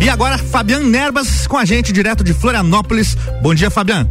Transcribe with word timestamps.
E 0.00 0.08
agora, 0.08 0.38
Fabian 0.38 0.80
Nerbas 0.80 1.46
com 1.46 1.56
a 1.56 1.64
gente 1.64 1.92
direto 1.92 2.22
de 2.22 2.32
Florianópolis. 2.32 3.16
Bom 3.42 3.54
dia, 3.54 3.70
Fabian. 3.70 4.08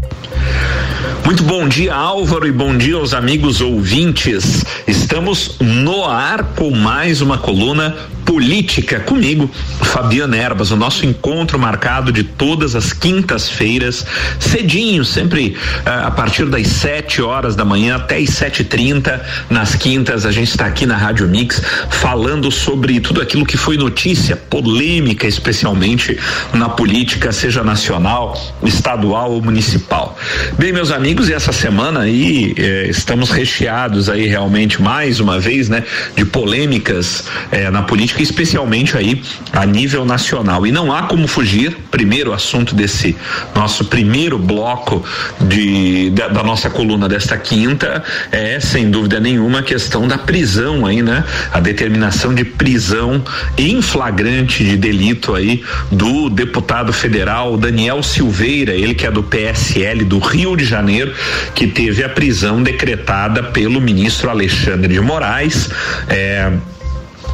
Muito 1.26 1.44
bom 1.44 1.68
dia, 1.68 1.94
Álvaro, 1.94 2.48
e 2.48 2.52
bom 2.52 2.78
dia 2.78 2.96
aos 2.96 3.14
amigos 3.14 3.62
ouvintes. 3.62 4.64
Estamos 4.86 5.58
no 5.60 6.06
ar 6.06 6.44
com 6.56 6.72
mais 6.72 7.22
uma 7.22 7.38
coluna 7.38 7.96
política 8.28 9.00
comigo, 9.00 9.50
Fabiana 9.82 10.36
Erbas, 10.36 10.70
o 10.70 10.76
nosso 10.76 11.06
encontro 11.06 11.58
marcado 11.58 12.12
de 12.12 12.24
todas 12.24 12.76
as 12.76 12.92
quintas-feiras, 12.92 14.06
cedinho, 14.38 15.06
sempre 15.06 15.56
uh, 15.86 16.08
a 16.08 16.12
partir 16.12 16.46
das 16.46 16.68
7 16.68 17.22
horas 17.22 17.56
da 17.56 17.64
manhã 17.64 17.96
até 17.96 18.18
as 18.18 18.32
sete 18.32 18.62
e 18.62 18.66
trinta 18.66 19.26
nas 19.50 19.76
quintas, 19.76 20.26
a 20.26 20.32
gente 20.32 20.50
está 20.50 20.66
aqui 20.66 20.86
na 20.86 20.98
Rádio 20.98 21.28
Mix 21.28 21.62
falando 21.90 22.52
sobre 22.52 23.00
tudo 23.00 23.22
aquilo 23.22 23.46
que 23.46 23.56
foi 23.56 23.78
notícia, 23.78 24.36
polêmica, 24.36 25.26
especialmente 25.26 26.20
na 26.54 26.68
política, 26.68 27.32
seja 27.32 27.64
nacional, 27.64 28.38
estadual 28.62 29.32
ou 29.32 29.42
municipal. 29.42 30.18
Bem, 30.58 30.74
meus 30.74 30.92
amigos, 30.92 31.30
e 31.30 31.34
essa 31.34 31.54
semana 31.54 32.02
aí 32.02 32.54
eh, 32.58 32.88
estamos 32.90 33.30
recheados 33.30 34.10
aí 34.10 34.28
realmente 34.28 34.82
mais 34.82 35.22
uma 35.22 35.40
vez, 35.40 35.70
né, 35.70 35.84
de 36.16 36.26
polêmicas 36.26 37.24
eh, 37.52 37.70
na 37.72 37.84
política, 37.84 38.17
especialmente 38.20 38.98
aí 38.98 39.22
a 39.52 39.66
nível 39.66 40.06
nacional. 40.06 40.66
E 40.66 40.72
não 40.72 40.92
há 40.94 41.04
como 41.04 41.28
fugir, 41.28 41.76
primeiro 41.92 42.34
assunto 42.34 42.76
desse 42.76 43.16
nosso 43.56 43.86
primeiro 43.86 44.38
bloco 44.38 45.04
de, 45.40 46.10
da, 46.12 46.28
da 46.28 46.44
nossa 46.44 46.70
coluna 46.70 47.08
desta 47.08 47.38
quinta 47.38 48.04
é, 48.32 48.60
sem 48.60 48.90
dúvida 48.90 49.20
nenhuma, 49.20 49.60
a 49.60 49.64
questão 49.64 50.08
da 50.08 50.18
prisão 50.18 50.86
aí, 50.86 51.02
né? 51.02 51.24
A 51.52 51.60
determinação 51.60 52.34
de 52.34 52.44
prisão 52.44 53.24
em 53.58 53.82
flagrante 53.82 54.64
de 54.64 54.78
delito 54.78 55.36
aí 55.36 55.64
do 55.92 56.30
deputado 56.30 56.92
federal 56.94 57.58
Daniel 57.58 58.02
Silveira, 58.04 58.74
ele 58.74 58.94
que 58.94 59.06
é 59.06 59.12
do 59.12 59.24
PSL 59.24 60.04
do 60.06 60.20
Rio 60.20 60.56
de 60.56 60.66
Janeiro, 60.66 61.14
que 61.54 61.68
teve 61.68 62.04
a 62.04 62.10
prisão 62.10 62.62
decretada 62.62 63.44
pelo 63.44 63.80
ministro 63.82 64.30
Alexandre 64.30 64.94
de 64.94 65.00
Moraes. 65.00 65.70
É, 66.08 66.52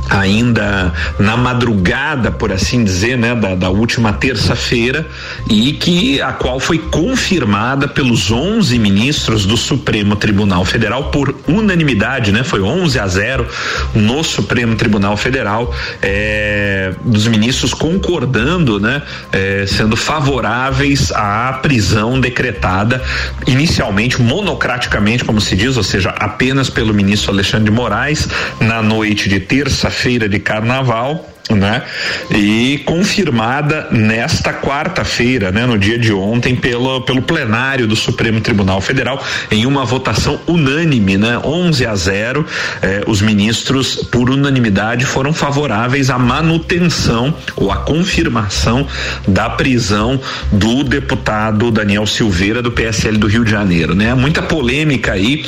ainda 0.10 0.94
na 1.20 1.38
madrugada, 1.38 2.32
por 2.32 2.52
assim 2.52 2.84
dizer, 2.84 3.18
né, 3.18 3.34
da, 3.36 3.56
da 3.56 3.70
última 3.70 4.14
terça-feira 4.14 5.08
e 5.50 5.74
que 5.74 6.22
a 6.22 6.32
qual 6.32 6.60
foi 6.60 6.78
confirmada 6.78 7.88
pelos 7.88 8.32
11 8.32 8.78
ministros 8.80 9.46
do 9.46 9.58
Supremo 9.58 10.16
Tribunal 10.16 10.66
Federal 10.66 11.06
por 11.06 11.36
unanimidade, 11.48 12.32
né? 12.32 12.44
Foi 12.44 12.62
11 12.62 13.00
a 13.00 13.08
0 13.08 13.48
no 13.94 14.24
Supremo 14.24 14.76
Tribunal 14.76 15.18
Federal, 15.18 15.74
é, 16.02 16.94
dos 17.04 17.28
ministros 17.28 17.74
concordando, 17.74 18.80
né, 18.80 19.02
é, 19.32 19.66
sendo 19.68 19.96
favoráveis 19.96 21.12
à 21.12 21.54
prisão 21.62 22.20
decretada 22.20 23.02
inicialmente 23.48 24.22
monocraticamente, 24.22 25.24
como 25.24 25.40
se 25.42 25.56
diz, 25.56 25.78
ou 25.78 25.84
seja, 25.84 26.10
apenas 26.10 26.70
pelo 26.70 26.94
ministro 26.94 27.32
Alexandre 27.32 27.66
de 27.66 27.72
Moraes 27.72 28.28
na 28.60 28.82
noite 28.82 29.30
de 29.30 29.40
terça-feira 29.40 29.93
feira 29.94 30.28
de 30.28 30.40
carnaval 30.40 31.33
né? 31.50 31.84
E 32.32 32.82
confirmada 32.86 33.88
nesta 33.92 34.54
quarta-feira, 34.54 35.52
né, 35.52 35.66
no 35.66 35.78
dia 35.78 36.00
de 36.00 36.14
ontem, 36.14 36.56
pelo, 36.56 37.02
pelo 37.02 37.22
plenário 37.22 37.86
do 37.86 37.96
Supremo 37.96 38.40
Tribunal 38.40 38.80
Federal, 38.80 39.22
em 39.52 39.66
uma 39.66 39.84
votação 39.84 40.40
unânime, 40.48 41.18
né, 41.18 41.38
11 41.44 41.86
a 41.86 41.96
0, 41.96 42.46
eh, 42.82 43.04
os 43.08 43.22
ministros, 43.22 43.96
por 43.96 44.30
unanimidade, 44.30 45.06
foram 45.06 45.34
favoráveis 45.34 46.10
à 46.10 46.18
manutenção 46.18 47.34
ou 47.56 47.72
à 47.72 47.78
confirmação 47.78 48.88
da 49.28 49.50
prisão 49.50 50.20
do 50.52 50.84
deputado 50.84 51.72
Daniel 51.72 52.08
Silveira, 52.08 52.62
do 52.62 52.72
PSL 52.72 53.18
do 53.18 53.28
Rio 53.28 53.44
de 53.44 53.52
Janeiro, 53.52 53.94
né? 53.94 54.14
Muita 54.14 54.42
polêmica 54.42 55.14
aí, 55.14 55.46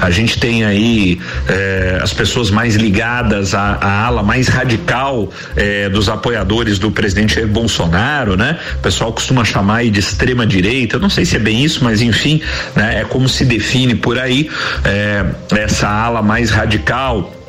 a 0.00 0.10
gente 0.10 0.38
tem 0.38 0.64
aí 0.64 1.20
eh, 1.48 1.98
as 2.00 2.12
pessoas 2.12 2.50
mais 2.50 2.76
ligadas 2.76 3.54
à, 3.54 3.78
à 3.80 4.06
ala 4.06 4.22
mais 4.22 4.48
radical 4.48 5.31
eh, 5.56 5.88
dos 5.88 6.08
apoiadores 6.08 6.78
do 6.78 6.90
presidente 6.90 7.34
Jair 7.34 7.48
Bolsonaro, 7.48 8.36
né? 8.36 8.58
O 8.76 8.78
pessoal 8.78 9.12
costuma 9.12 9.44
chamar 9.44 9.76
aí 9.76 9.90
de 9.90 10.00
extrema 10.00 10.46
direita, 10.46 10.96
eu 10.96 11.00
não 11.00 11.10
sei 11.10 11.24
se 11.24 11.36
é 11.36 11.38
bem 11.38 11.64
isso, 11.64 11.82
mas 11.84 12.00
enfim, 12.00 12.40
né? 12.74 13.00
É 13.00 13.04
como 13.04 13.28
se 13.28 13.44
define 13.44 13.94
por 13.94 14.18
aí 14.18 14.50
eh, 14.84 15.24
essa 15.50 15.88
ala 15.88 16.22
mais 16.22 16.50
radical 16.50 17.41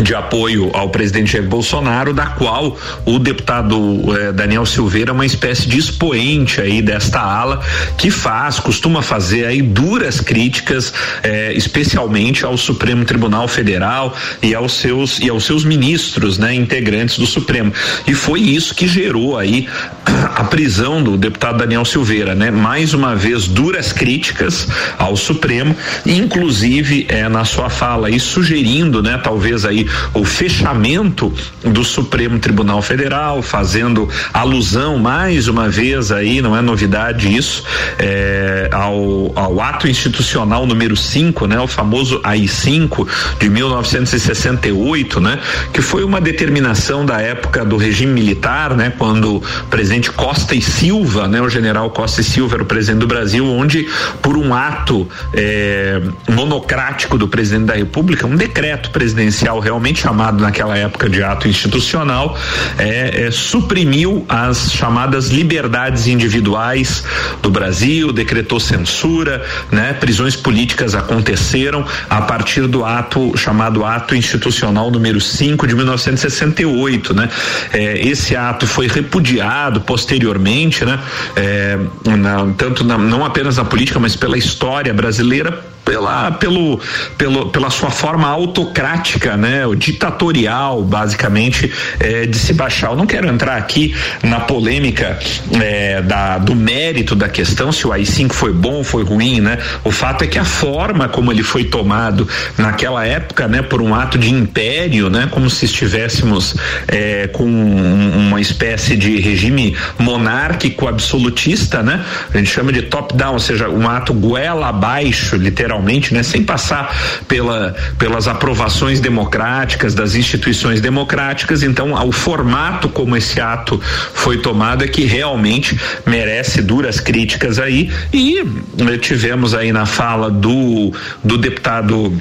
de 0.00 0.14
apoio 0.14 0.70
ao 0.72 0.88
presidente 0.88 1.32
Jair 1.32 1.46
Bolsonaro, 1.46 2.12
da 2.12 2.26
qual 2.26 2.76
o 3.04 3.18
deputado 3.18 4.02
eh, 4.16 4.32
Daniel 4.32 4.64
Silveira 4.64 5.10
é 5.10 5.12
uma 5.12 5.26
espécie 5.26 5.68
de 5.68 5.78
expoente 5.78 6.60
aí 6.60 6.80
desta 6.80 7.20
ala 7.20 7.60
que 7.98 8.10
faz, 8.10 8.58
costuma 8.58 9.02
fazer 9.02 9.46
aí 9.46 9.60
duras 9.60 10.20
críticas, 10.20 10.92
eh, 11.22 11.52
especialmente 11.54 12.44
ao 12.44 12.56
Supremo 12.56 13.04
Tribunal 13.04 13.46
Federal 13.48 14.16
e 14.42 14.54
aos 14.54 14.72
seus 14.72 15.18
e 15.18 15.28
aos 15.28 15.44
seus 15.44 15.64
ministros, 15.64 16.38
né, 16.38 16.54
integrantes 16.54 17.18
do 17.18 17.26
Supremo. 17.26 17.72
E 18.06 18.14
foi 18.14 18.40
isso 18.40 18.74
que 18.74 18.86
gerou 18.86 19.38
aí 19.38 19.68
a 20.34 20.44
prisão 20.44 21.02
do 21.02 21.16
deputado 21.16 21.58
Daniel 21.58 21.84
Silveira, 21.84 22.34
né? 22.34 22.50
Mais 22.50 22.94
uma 22.94 23.14
vez 23.14 23.46
duras 23.46 23.92
críticas 23.92 24.66
ao 24.98 25.16
Supremo, 25.16 25.76
inclusive 26.06 27.06
é 27.08 27.28
na 27.28 27.44
sua 27.44 27.68
fala 27.68 28.08
aí 28.08 28.18
sugerindo, 28.18 29.02
né, 29.02 29.18
talvez 29.22 29.64
aí 29.64 29.81
o 30.14 30.24
fechamento 30.24 31.32
do 31.64 31.84
Supremo 31.84 32.38
Tribunal 32.38 32.82
Federal, 32.82 33.42
fazendo 33.42 34.08
alusão 34.32 34.98
mais 34.98 35.48
uma 35.48 35.68
vez 35.68 36.10
aí, 36.10 36.40
não 36.40 36.56
é 36.56 36.62
novidade 36.62 37.34
isso, 37.34 37.64
é, 37.98 38.68
ao, 38.72 39.32
ao 39.34 39.60
ato 39.60 39.88
institucional 39.88 40.66
número 40.66 40.96
5, 40.96 41.46
né, 41.46 41.58
o 41.60 41.66
famoso 41.66 42.20
AI-5 42.24 43.06
de 43.38 43.48
1968, 43.48 45.20
né, 45.20 45.38
que 45.72 45.80
foi 45.80 46.04
uma 46.04 46.20
determinação 46.20 47.04
da 47.04 47.20
época 47.20 47.64
do 47.64 47.76
regime 47.76 48.12
militar, 48.12 48.76
né, 48.76 48.92
quando 48.96 49.36
o 49.36 49.40
presidente 49.68 50.10
Costa 50.10 50.54
e 50.54 50.62
Silva, 50.62 51.28
né, 51.28 51.40
o 51.40 51.48
general 51.48 51.90
Costa 51.90 52.20
e 52.20 52.24
Silva 52.24 52.56
era 52.56 52.62
o 52.62 52.66
presidente 52.66 53.00
do 53.00 53.06
Brasil, 53.06 53.46
onde 53.46 53.88
por 54.20 54.36
um 54.36 54.54
ato 54.54 55.08
é, 55.32 56.00
monocrático 56.28 57.18
do 57.18 57.28
presidente 57.28 57.66
da 57.66 57.74
República, 57.74 58.26
um 58.26 58.36
decreto 58.36 58.90
presidencial 58.90 59.58
realmente 59.58 59.71
chamado 59.94 60.42
naquela 60.42 60.76
época 60.76 61.08
de 61.08 61.22
ato 61.22 61.48
institucional, 61.48 62.36
é, 62.78 63.26
é, 63.26 63.30
suprimiu 63.30 64.24
as 64.28 64.72
chamadas 64.72 65.28
liberdades 65.28 66.06
individuais 66.06 67.04
do 67.40 67.50
Brasil, 67.50 68.12
decretou 68.12 68.58
censura, 68.58 69.44
né? 69.70 69.92
Prisões 69.92 70.36
políticas 70.36 70.94
aconteceram 70.94 71.84
a 72.08 72.22
partir 72.22 72.66
do 72.66 72.84
ato 72.84 73.36
chamado 73.36 73.84
ato 73.84 74.14
institucional 74.14 74.90
número 74.90 75.20
5 75.20 75.66
de 75.66 75.74
1968, 75.74 77.14
né? 77.14 77.28
É, 77.72 78.06
esse 78.06 78.36
ato 78.36 78.66
foi 78.66 78.86
repudiado 78.86 79.80
posteriormente, 79.80 80.84
né? 80.84 80.98
É, 81.36 81.78
na, 82.16 82.52
tanto 82.56 82.84
na, 82.84 82.98
não 82.98 83.24
apenas 83.24 83.56
na 83.56 83.64
política, 83.64 83.98
mas 83.98 84.16
pela 84.16 84.36
história 84.36 84.92
brasileira 84.92 85.71
pela, 85.84 86.30
pelo, 86.32 86.80
pelo, 87.18 87.50
pela 87.50 87.70
sua 87.70 87.90
forma 87.90 88.28
autocrática, 88.28 89.36
né, 89.36 89.62
ditatorial, 89.76 90.82
basicamente, 90.82 91.72
é, 91.98 92.26
de 92.26 92.38
se 92.38 92.52
baixar. 92.52 92.90
Eu 92.90 92.96
não 92.96 93.06
quero 93.06 93.28
entrar 93.28 93.56
aqui 93.56 93.94
na 94.22 94.40
polêmica 94.40 95.18
é, 95.60 96.00
da, 96.02 96.38
do 96.38 96.54
mérito 96.54 97.14
da 97.14 97.28
questão, 97.28 97.72
se 97.72 97.86
o 97.86 97.92
AI-5 97.92 98.32
foi 98.32 98.52
bom 98.52 98.74
ou 98.74 98.84
foi 98.84 99.04
ruim, 99.04 99.40
né? 99.40 99.58
O 99.84 99.90
fato 99.90 100.24
é 100.24 100.26
que 100.26 100.38
a 100.38 100.44
forma 100.44 101.08
como 101.08 101.32
ele 101.32 101.42
foi 101.42 101.64
tomado 101.64 102.28
naquela 102.56 103.04
época, 103.04 103.48
né, 103.48 103.62
por 103.62 103.82
um 103.82 103.94
ato 103.94 104.18
de 104.18 104.32
império, 104.32 105.10
né, 105.10 105.28
como 105.30 105.50
se 105.50 105.64
estivéssemos 105.64 106.54
é, 106.86 107.28
com 107.28 107.44
uma 107.44 108.40
espécie 108.40 108.96
de 108.96 109.20
regime 109.20 109.76
monárquico 109.98 110.86
absolutista, 110.86 111.82
né? 111.82 112.04
A 112.32 112.38
gente 112.38 112.50
chama 112.50 112.72
de 112.72 112.82
top-down, 112.82 113.34
ou 113.34 113.38
seja, 113.40 113.68
um 113.68 113.88
ato 113.88 114.14
goela 114.14 114.68
abaixo, 114.68 115.36
literalmente 115.36 115.71
literalmente, 115.72 116.12
né, 116.12 116.22
sem 116.22 116.42
passar 116.42 116.94
pela, 117.26 117.74
pelas 117.98 118.28
aprovações 118.28 119.00
democráticas 119.00 119.94
das 119.94 120.14
instituições 120.14 120.80
democráticas. 120.80 121.62
Então, 121.62 121.92
o 122.06 122.12
formato 122.12 122.88
como 122.88 123.16
esse 123.16 123.40
ato 123.40 123.80
foi 124.12 124.38
tomado 124.38 124.84
é 124.84 124.88
que 124.88 125.04
realmente 125.04 125.78
merece 126.04 126.60
duras 126.60 127.00
críticas 127.00 127.58
aí. 127.58 127.90
E 128.12 128.42
né, 128.76 128.98
tivemos 128.98 129.54
aí 129.54 129.72
na 129.72 129.86
fala 129.86 130.30
do, 130.30 130.92
do 131.24 131.38
deputado 131.38 132.12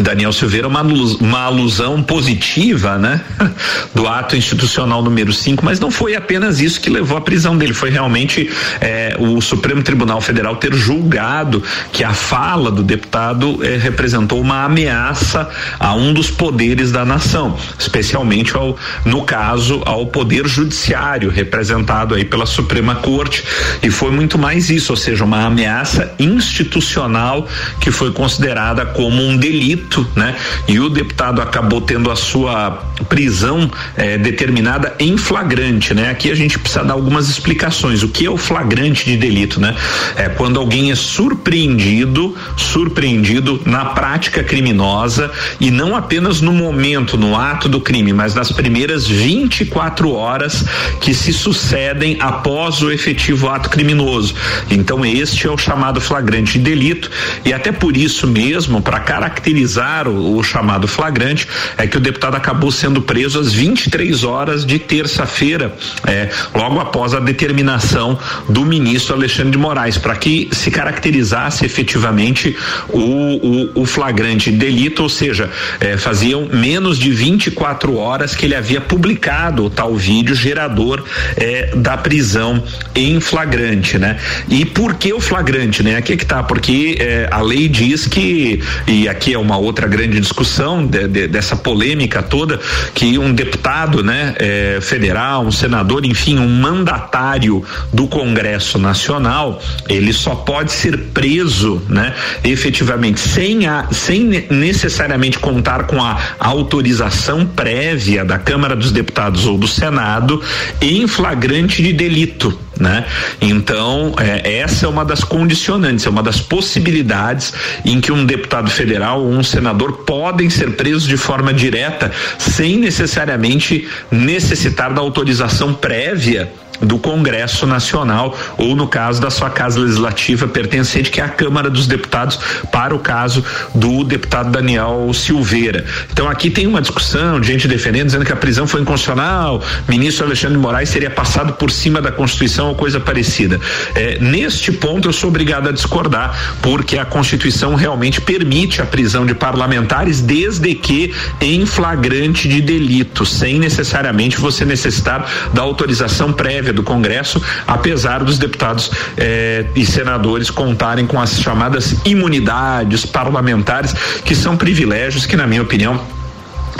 Daniel 0.00 0.32
Silveira 0.32 0.66
uma, 0.66 0.82
uma 0.82 1.40
alusão 1.42 2.02
positiva, 2.02 2.98
né, 2.98 3.20
do 3.94 4.08
ato 4.08 4.36
institucional 4.36 5.02
número 5.02 5.32
5, 5.32 5.64
mas 5.64 5.78
não 5.78 5.90
foi 5.90 6.16
apenas 6.16 6.60
isso 6.60 6.80
que 6.80 6.90
levou 6.90 7.16
à 7.16 7.20
prisão 7.20 7.56
dele, 7.56 7.72
foi 7.72 7.90
realmente 7.90 8.50
é, 8.80 9.16
o 9.18 9.40
Supremo 9.40 9.82
Tribunal 9.82 10.20
Federal 10.20 10.56
ter 10.56 10.74
julgado 10.74 11.62
que 11.92 12.02
a 12.02 12.12
fala 12.12 12.70
do 12.70 12.82
deputado 12.82 13.64
é, 13.64 13.76
representou 13.76 14.40
uma 14.40 14.64
ameaça 14.64 15.48
a 15.78 15.94
um 15.94 16.12
dos 16.12 16.30
poderes 16.30 16.90
da 16.90 17.04
nação, 17.04 17.56
especialmente 17.78 18.56
ao, 18.56 18.76
no 19.04 19.22
caso, 19.22 19.80
ao 19.84 20.06
poder 20.06 20.46
judiciário, 20.46 21.30
representado 21.30 22.14
aí 22.14 22.24
pela 22.24 22.46
Suprema 22.46 22.96
Corte, 22.96 23.44
e 23.82 23.90
foi 23.90 24.10
muito 24.10 24.38
mais 24.38 24.70
isso, 24.70 24.92
ou 24.92 24.96
seja, 24.96 25.24
uma 25.24 25.44
ameaça 25.44 26.14
institucional 26.18 27.46
que 27.80 27.90
foi 27.90 28.12
considerada 28.12 28.84
como 28.86 29.22
um 29.22 29.36
delito 29.36 29.83
né? 30.14 30.36
E 30.66 30.78
o 30.78 30.88
deputado 30.88 31.40
acabou 31.40 31.80
tendo 31.80 32.10
a 32.10 32.16
sua 32.16 32.82
prisão 33.08 33.70
eh, 33.96 34.18
determinada 34.18 34.94
em 34.98 35.16
flagrante, 35.16 35.94
né? 35.94 36.10
Aqui 36.10 36.30
a 36.30 36.34
gente 36.34 36.58
precisa 36.58 36.84
dar 36.84 36.94
algumas 36.94 37.28
explicações. 37.28 38.02
O 38.02 38.08
que 38.08 38.26
é 38.26 38.30
o 38.30 38.36
flagrante 38.36 39.04
de 39.04 39.16
delito, 39.16 39.60
né? 39.60 39.74
É 40.16 40.28
quando 40.28 40.58
alguém 40.58 40.90
é 40.90 40.94
surpreendido, 40.94 42.36
surpreendido 42.56 43.60
na 43.64 43.86
prática 43.86 44.42
criminosa 44.42 45.30
e 45.60 45.70
não 45.70 45.96
apenas 45.96 46.40
no 46.40 46.52
momento, 46.52 47.16
no 47.16 47.36
ato 47.36 47.68
do 47.68 47.80
crime, 47.80 48.12
mas 48.12 48.34
nas 48.34 48.50
primeiras 48.50 49.06
24 49.06 50.12
horas 50.12 50.64
que 51.00 51.12
se 51.12 51.32
sucedem 51.32 52.16
após 52.20 52.82
o 52.82 52.90
efetivo 52.90 53.48
ato 53.48 53.68
criminoso. 53.68 54.34
Então 54.70 55.04
este 55.04 55.46
é 55.46 55.50
o 55.50 55.58
chamado 55.58 56.00
flagrante 56.00 56.58
de 56.58 56.64
delito 56.64 57.10
e 57.44 57.52
até 57.52 57.72
por 57.72 57.96
isso 57.96 58.26
mesmo, 58.26 58.80
para 58.80 59.00
caracterizar 59.00 59.73
o, 59.76 60.36
o, 60.36 60.42
chamado 60.42 60.86
flagrante, 60.86 61.46
é 61.76 61.86
que 61.86 61.96
o 61.96 62.00
deputado 62.00 62.36
acabou 62.36 62.70
sendo 62.70 63.02
preso 63.02 63.38
às 63.38 63.52
23 63.52 64.24
horas 64.24 64.64
de 64.64 64.78
terça-feira, 64.78 65.74
é, 66.06 66.30
logo 66.54 66.80
após 66.80 67.14
a 67.14 67.20
determinação 67.20 68.18
do 68.48 68.64
ministro 68.64 69.14
Alexandre 69.14 69.52
de 69.52 69.58
Moraes, 69.58 69.98
para 69.98 70.16
que 70.16 70.48
se 70.52 70.70
caracterizasse 70.70 71.64
efetivamente 71.64 72.56
o, 72.88 72.98
o, 72.98 73.82
o 73.82 73.86
flagrante 73.86 74.50
delito, 74.50 75.02
ou 75.02 75.08
seja, 75.08 75.50
é, 75.80 75.96
faziam 75.96 76.48
menos 76.52 76.98
de 76.98 77.10
24 77.10 77.96
horas 77.96 78.34
que 78.34 78.46
ele 78.46 78.54
havia 78.54 78.80
publicado 78.80 79.64
o 79.64 79.70
tal 79.70 79.94
vídeo 79.94 80.34
gerador 80.34 81.04
é, 81.36 81.74
da 81.76 81.96
prisão 81.96 82.62
em 82.94 83.20
flagrante, 83.20 83.98
né? 83.98 84.18
E 84.48 84.64
por 84.64 84.94
que 84.94 85.12
o 85.12 85.20
flagrante, 85.20 85.82
né? 85.82 85.96
Aqui 85.96 86.12
é 86.12 86.16
que 86.16 86.26
tá, 86.26 86.42
porque 86.42 86.96
é, 86.98 87.28
a 87.30 87.40
lei 87.40 87.68
diz 87.68 88.06
que, 88.06 88.62
e 88.86 89.08
aqui 89.08 89.32
é 89.32 89.38
uma 89.38 89.56
outra 89.64 89.86
grande 89.86 90.20
discussão 90.20 90.86
de, 90.86 91.08
de, 91.08 91.28
dessa 91.28 91.56
polêmica 91.56 92.22
toda 92.22 92.60
que 92.94 93.18
um 93.18 93.32
deputado, 93.32 94.02
né, 94.02 94.34
é, 94.38 94.78
federal, 94.80 95.44
um 95.44 95.50
senador, 95.50 96.04
enfim, 96.04 96.38
um 96.38 96.48
mandatário 96.48 97.64
do 97.92 98.06
Congresso 98.06 98.78
Nacional, 98.78 99.60
ele 99.88 100.12
só 100.12 100.34
pode 100.34 100.72
ser 100.72 100.96
preso, 101.12 101.82
né, 101.88 102.14
efetivamente 102.42 103.20
sem 103.20 103.66
a, 103.66 103.88
sem 103.90 104.46
necessariamente 104.50 105.38
contar 105.38 105.84
com 105.84 106.02
a 106.02 106.18
autorização 106.38 107.46
prévia 107.46 108.24
da 108.24 108.38
Câmara 108.38 108.76
dos 108.76 108.92
Deputados 108.92 109.46
ou 109.46 109.58
do 109.58 109.68
Senado 109.68 110.42
em 110.80 111.06
flagrante 111.06 111.82
de 111.82 111.92
delito 111.92 112.58
né? 112.78 113.04
Então, 113.40 114.14
é, 114.18 114.58
essa 114.58 114.86
é 114.86 114.88
uma 114.88 115.04
das 115.04 115.22
condicionantes, 115.22 116.06
é 116.06 116.10
uma 116.10 116.22
das 116.22 116.40
possibilidades 116.40 117.52
em 117.84 118.00
que 118.00 118.10
um 118.10 118.24
deputado 118.24 118.70
federal 118.70 119.20
ou 119.20 119.30
um 119.30 119.42
senador 119.54 120.04
podem 120.04 120.50
ser 120.50 120.72
presos 120.72 121.04
de 121.04 121.16
forma 121.16 121.52
direta 121.52 122.10
sem 122.38 122.78
necessariamente 122.78 123.88
necessitar 124.10 124.92
da 124.92 125.00
autorização 125.00 125.72
prévia 125.72 126.52
do 126.84 126.98
Congresso 126.98 127.66
Nacional 127.66 128.36
ou 128.56 128.76
no 128.76 128.86
caso 128.86 129.20
da 129.20 129.30
sua 129.30 129.50
casa 129.50 129.80
legislativa 129.80 130.46
pertencente 130.46 131.10
que 131.10 131.20
é 131.20 131.24
a 131.24 131.28
Câmara 131.28 131.70
dos 131.70 131.86
Deputados 131.86 132.38
para 132.70 132.94
o 132.94 132.98
caso 132.98 133.44
do 133.74 134.04
deputado 134.04 134.50
Daniel 134.50 135.10
Silveira. 135.14 135.84
Então 136.12 136.28
aqui 136.28 136.50
tem 136.50 136.66
uma 136.66 136.80
discussão 136.80 137.40
de 137.40 137.46
gente 137.46 137.66
defendendo 137.66 138.06
dizendo 138.06 138.24
que 138.24 138.32
a 138.32 138.36
prisão 138.36 138.66
foi 138.66 138.80
inconstitucional, 138.82 139.62
ministro 139.88 140.26
Alexandre 140.26 140.56
de 140.56 140.62
Moraes 140.62 140.88
seria 140.88 141.10
passado 141.10 141.54
por 141.54 141.70
cima 141.70 142.00
da 142.02 142.12
Constituição 142.12 142.68
ou 142.68 142.74
coisa 142.74 143.00
parecida. 143.00 143.60
É, 143.94 144.18
neste 144.18 144.70
ponto 144.72 145.08
eu 145.08 145.12
sou 145.12 145.30
obrigado 145.30 145.68
a 145.68 145.72
discordar 145.72 146.58
porque 146.60 146.98
a 146.98 147.04
Constituição 147.04 147.74
realmente 147.74 148.20
permite 148.20 148.82
a 148.82 148.86
prisão 148.86 149.24
de 149.24 149.34
parlamentares 149.34 150.20
desde 150.20 150.74
que 150.74 151.14
em 151.40 151.64
flagrante 151.64 152.48
de 152.48 152.60
delito, 152.60 153.24
sem 153.24 153.58
necessariamente 153.58 154.38
você 154.38 154.64
necessitar 154.64 155.50
da 155.52 155.62
autorização 155.62 156.32
prévia 156.32 156.72
do 156.74 156.82
Congresso, 156.82 157.40
apesar 157.66 158.22
dos 158.22 158.38
deputados 158.38 158.90
eh, 159.16 159.66
e 159.74 159.86
senadores 159.86 160.50
contarem 160.50 161.06
com 161.06 161.20
as 161.20 161.40
chamadas 161.40 161.96
imunidades 162.04 163.06
parlamentares, 163.06 163.92
que 164.24 164.34
são 164.34 164.56
privilégios 164.56 165.26
que, 165.26 165.36
na 165.36 165.46
minha 165.46 165.62
opinião, 165.62 166.00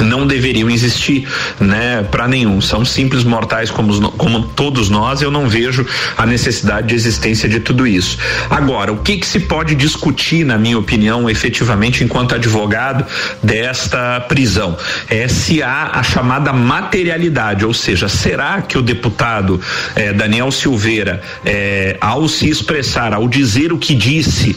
não 0.02 0.26
deveriam 0.26 0.70
existir, 0.70 1.28
né, 1.60 2.02
para 2.10 2.26
nenhum. 2.26 2.60
São 2.60 2.84
simples 2.84 3.24
mortais 3.24 3.70
como, 3.70 4.10
como 4.12 4.42
todos 4.42 4.88
nós. 4.88 5.22
Eu 5.22 5.30
não 5.30 5.48
vejo 5.48 5.86
a 6.16 6.26
necessidade 6.26 6.88
de 6.88 6.94
existência 6.94 7.48
de 7.48 7.60
tudo 7.60 7.86
isso. 7.86 8.18
Agora, 8.50 8.92
o 8.92 8.98
que 8.98 9.18
que 9.18 9.26
se 9.26 9.40
pode 9.40 9.74
discutir, 9.74 10.44
na 10.44 10.58
minha 10.58 10.78
opinião, 10.78 11.28
efetivamente, 11.28 12.02
enquanto 12.02 12.34
advogado 12.34 13.04
desta 13.42 14.20
prisão, 14.20 14.76
é 15.08 15.28
se 15.28 15.62
há 15.62 15.90
a 15.94 16.02
chamada 16.02 16.52
materialidade, 16.52 17.64
ou 17.64 17.74
seja, 17.74 18.08
será 18.08 18.62
que 18.62 18.78
o 18.78 18.82
deputado 18.82 19.60
eh, 19.94 20.12
Daniel 20.12 20.50
Silveira, 20.50 21.22
eh, 21.44 21.96
ao 22.00 22.28
se 22.28 22.48
expressar, 22.48 23.12
ao 23.12 23.28
dizer 23.28 23.72
o 23.72 23.78
que 23.78 23.94
disse 23.94 24.56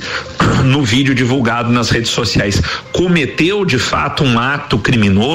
no 0.63 0.83
vídeo 0.83 1.13
divulgado 1.13 1.71
nas 1.71 1.89
redes 1.89 2.11
sociais, 2.11 2.61
cometeu 2.91 3.65
de 3.65 3.77
fato 3.77 4.23
um 4.23 4.39
ato 4.39 4.77
criminoso? 4.77 5.26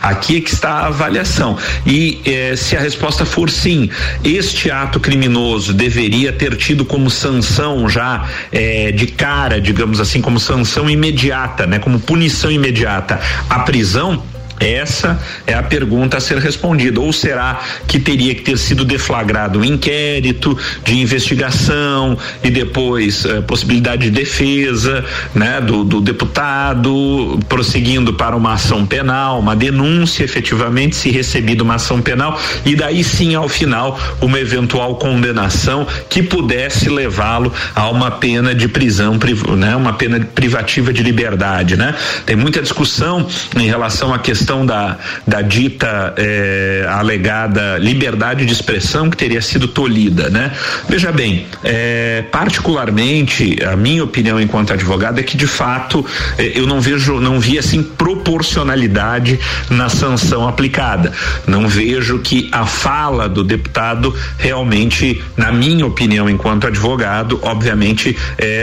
Aqui 0.00 0.36
é 0.36 0.40
que 0.40 0.50
está 0.50 0.70
a 0.70 0.86
avaliação. 0.86 1.56
E 1.86 2.20
eh, 2.24 2.56
se 2.56 2.76
a 2.76 2.80
resposta 2.80 3.24
for 3.24 3.50
sim, 3.50 3.90
este 4.22 4.70
ato 4.70 5.00
criminoso 5.00 5.72
deveria 5.72 6.32
ter 6.32 6.56
tido 6.56 6.84
como 6.84 7.10
sanção 7.10 7.88
já 7.88 8.28
eh, 8.52 8.92
de 8.92 9.06
cara, 9.06 9.60
digamos 9.60 10.00
assim, 10.00 10.20
como 10.20 10.38
sanção 10.38 10.88
imediata, 10.88 11.66
né, 11.66 11.78
como 11.78 11.98
punição 11.98 12.50
imediata, 12.50 13.20
a 13.48 13.60
prisão 13.60 14.22
essa 14.60 15.18
é 15.46 15.54
a 15.54 15.62
pergunta 15.62 16.18
a 16.18 16.20
ser 16.20 16.36
respondida. 16.38 17.00
Ou 17.00 17.12
será 17.12 17.60
que 17.88 17.98
teria 17.98 18.34
que 18.34 18.42
ter 18.42 18.58
sido 18.58 18.84
deflagrado 18.84 19.58
um 19.58 19.64
inquérito 19.64 20.56
de 20.84 20.98
investigação 20.98 22.16
e 22.44 22.50
depois 22.50 23.24
eh, 23.24 23.40
possibilidade 23.40 24.02
de 24.02 24.10
defesa, 24.10 25.02
né, 25.34 25.60
do, 25.62 25.82
do, 25.82 26.00
deputado, 26.00 27.40
prosseguindo 27.48 28.12
para 28.12 28.36
uma 28.36 28.52
ação 28.52 28.84
penal, 28.84 29.40
uma 29.40 29.56
denúncia 29.56 30.24
efetivamente 30.24 30.94
se 30.94 31.10
recebida 31.10 31.62
uma 31.62 31.76
ação 31.76 32.02
penal 32.02 32.38
e 32.64 32.76
daí 32.76 33.02
sim 33.02 33.34
ao 33.34 33.48
final 33.48 33.98
uma 34.20 34.38
eventual 34.38 34.96
condenação 34.96 35.86
que 36.08 36.22
pudesse 36.22 36.88
levá-lo 36.90 37.52
a 37.74 37.88
uma 37.88 38.10
pena 38.10 38.54
de 38.54 38.68
prisão, 38.68 39.18
né, 39.56 39.74
uma 39.74 39.94
pena 39.94 40.20
privativa 40.20 40.92
de 40.92 41.02
liberdade, 41.02 41.76
né? 41.76 41.94
Tem 42.26 42.36
muita 42.36 42.60
discussão 42.60 43.26
em 43.56 43.66
relação 43.66 44.12
à 44.12 44.18
questão 44.18 44.49
questão 44.50 44.66
da, 44.66 44.98
da 45.26 45.42
dita 45.42 46.12
eh, 46.16 46.84
alegada 46.88 47.78
liberdade 47.78 48.44
de 48.44 48.52
expressão 48.52 49.08
que 49.08 49.16
teria 49.16 49.40
sido 49.40 49.68
tolhida, 49.68 50.28
né? 50.28 50.50
Veja 50.88 51.12
bem, 51.12 51.46
eh, 51.62 52.24
particularmente 52.32 53.62
a 53.64 53.76
minha 53.76 54.02
opinião 54.02 54.40
enquanto 54.40 54.72
advogado 54.72 55.20
é 55.20 55.22
que 55.22 55.36
de 55.36 55.46
fato 55.46 56.04
eh, 56.36 56.52
eu 56.56 56.66
não 56.66 56.80
vejo, 56.80 57.20
não 57.20 57.38
vi 57.38 57.58
assim 57.58 57.80
proporcionalidade 57.80 59.38
na 59.70 59.88
sanção 59.88 60.48
aplicada. 60.48 61.12
Não 61.46 61.68
vejo 61.68 62.18
que 62.18 62.48
a 62.50 62.66
fala 62.66 63.28
do 63.28 63.44
deputado 63.44 64.12
realmente, 64.36 65.22
na 65.36 65.52
minha 65.52 65.86
opinião 65.86 66.28
enquanto 66.28 66.66
advogado, 66.66 67.38
obviamente 67.42 68.16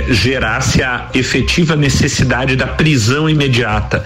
gerasse 0.09 0.81
a 0.81 1.09
efetiva 1.13 1.75
necessidade 1.75 2.55
da 2.55 2.67
prisão 2.67 3.29
imediata. 3.29 4.03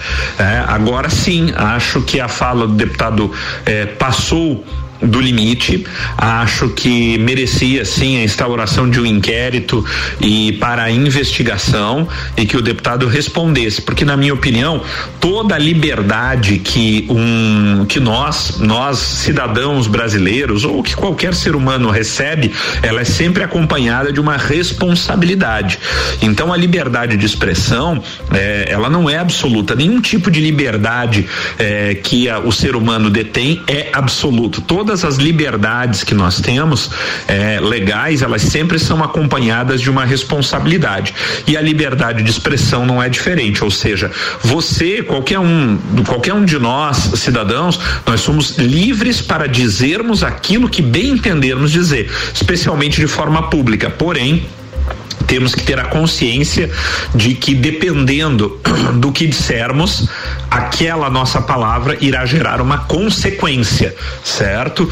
Agora 0.68 1.10
sim, 1.10 1.54
a 1.56 1.71
acho 1.76 2.02
que 2.02 2.20
a 2.20 2.28
fala 2.28 2.68
do 2.68 2.74
deputado 2.74 3.32
eh, 3.66 3.86
passou 3.86 4.64
do 5.02 5.20
limite. 5.20 5.86
Acho 6.18 6.70
que 6.70 7.18
merecia 7.18 7.84
sim 7.86 8.18
a 8.18 8.24
instauração 8.24 8.90
de 8.90 9.00
um 9.00 9.06
inquérito 9.06 9.84
e 10.20 10.54
para 10.54 10.84
a 10.84 10.92
investigação 10.92 12.08
e 12.38 12.46
que 12.46 12.58
o 12.58 12.62
deputado 12.62 13.08
respondesse, 13.08 13.82
porque 13.82 14.06
na 14.06 14.16
minha 14.16 14.34
opinião 14.34 14.82
toda 15.20 15.56
a 15.56 15.58
liberdade 15.58 16.60
que 16.60 17.06
um 17.10 17.86
que 17.88 18.00
nós 18.00 18.60
nós 18.60 18.98
cidadãos 18.98 19.88
brasileiros 19.88 20.64
ou 20.64 20.84
que 20.84 20.96
qualquer 20.96 21.34
ser 21.34 21.56
humano 21.56 21.90
recebe, 21.90 22.52
ela 22.82 23.02
é 23.02 23.06
sempre 23.06 23.44
acompanhada 23.44 24.12
de 24.12 24.20
uma 24.20 24.38
responsabilidade. 24.38 25.80
Então 26.22 26.52
a 26.54 26.58
liberdade 26.58 27.18
de 27.18 27.26
expressão, 27.26 28.02
é, 28.32 28.66
ela 28.70 28.90
não 28.90 29.10
é 29.10 29.18
absoluta. 29.18 29.76
Nenhum 29.76 30.00
tipo 30.02 30.30
de 30.30 30.40
liberdade 30.40 31.28
é, 31.58 31.96
que 31.96 32.30
a, 32.30 32.40
o 32.40 32.52
ser 32.52 32.76
humano 32.76 33.10
detém 33.10 33.62
é 33.68 33.90
absoluto. 33.94 34.62
Todas 34.92 35.06
as 35.06 35.16
liberdades 35.16 36.04
que 36.04 36.14
nós 36.14 36.42
temos 36.42 36.90
é, 37.26 37.62
legais, 37.62 38.22
elas 38.22 38.42
sempre 38.42 38.78
são 38.78 39.02
acompanhadas 39.02 39.80
de 39.80 39.90
uma 39.90 40.04
responsabilidade. 40.04 41.14
E 41.48 41.56
a 41.56 41.62
liberdade 41.62 42.22
de 42.22 42.30
expressão 42.30 42.86
não 42.86 43.02
é 43.02 43.08
diferente. 43.08 43.64
Ou 43.64 43.72
seja, 43.72 44.12
você, 44.42 45.02
qualquer 45.02 45.40
um, 45.40 45.80
qualquer 46.06 46.34
um 46.34 46.44
de 46.44 46.60
nós, 46.60 46.98
cidadãos, 47.16 47.80
nós 48.06 48.20
somos 48.20 48.58
livres 48.58 49.22
para 49.22 49.48
dizermos 49.48 50.26
aquilo 50.26 50.68
que 50.68 50.82
bem 50.82 51.12
entendermos 51.12 51.72
dizer, 51.72 52.12
especialmente 52.34 53.00
de 53.00 53.08
forma 53.08 53.50
pública. 53.50 53.90
Porém, 53.90 54.46
temos 55.32 55.56
que 55.56 55.64
ter 55.64 55.80
a 55.80 55.86
consciência 55.86 56.70
de 57.16 57.34
que 57.34 57.56
dependendo 57.56 58.60
do 59.00 59.14
que 59.14 59.26
dissermos, 59.26 60.10
aquela 60.52 61.10
nossa 61.10 61.42
palavra 61.42 61.98
irá 62.02 62.26
gerar 62.26 62.60
uma 62.60 62.80
consequência, 62.80 63.96
certo? 64.22 64.92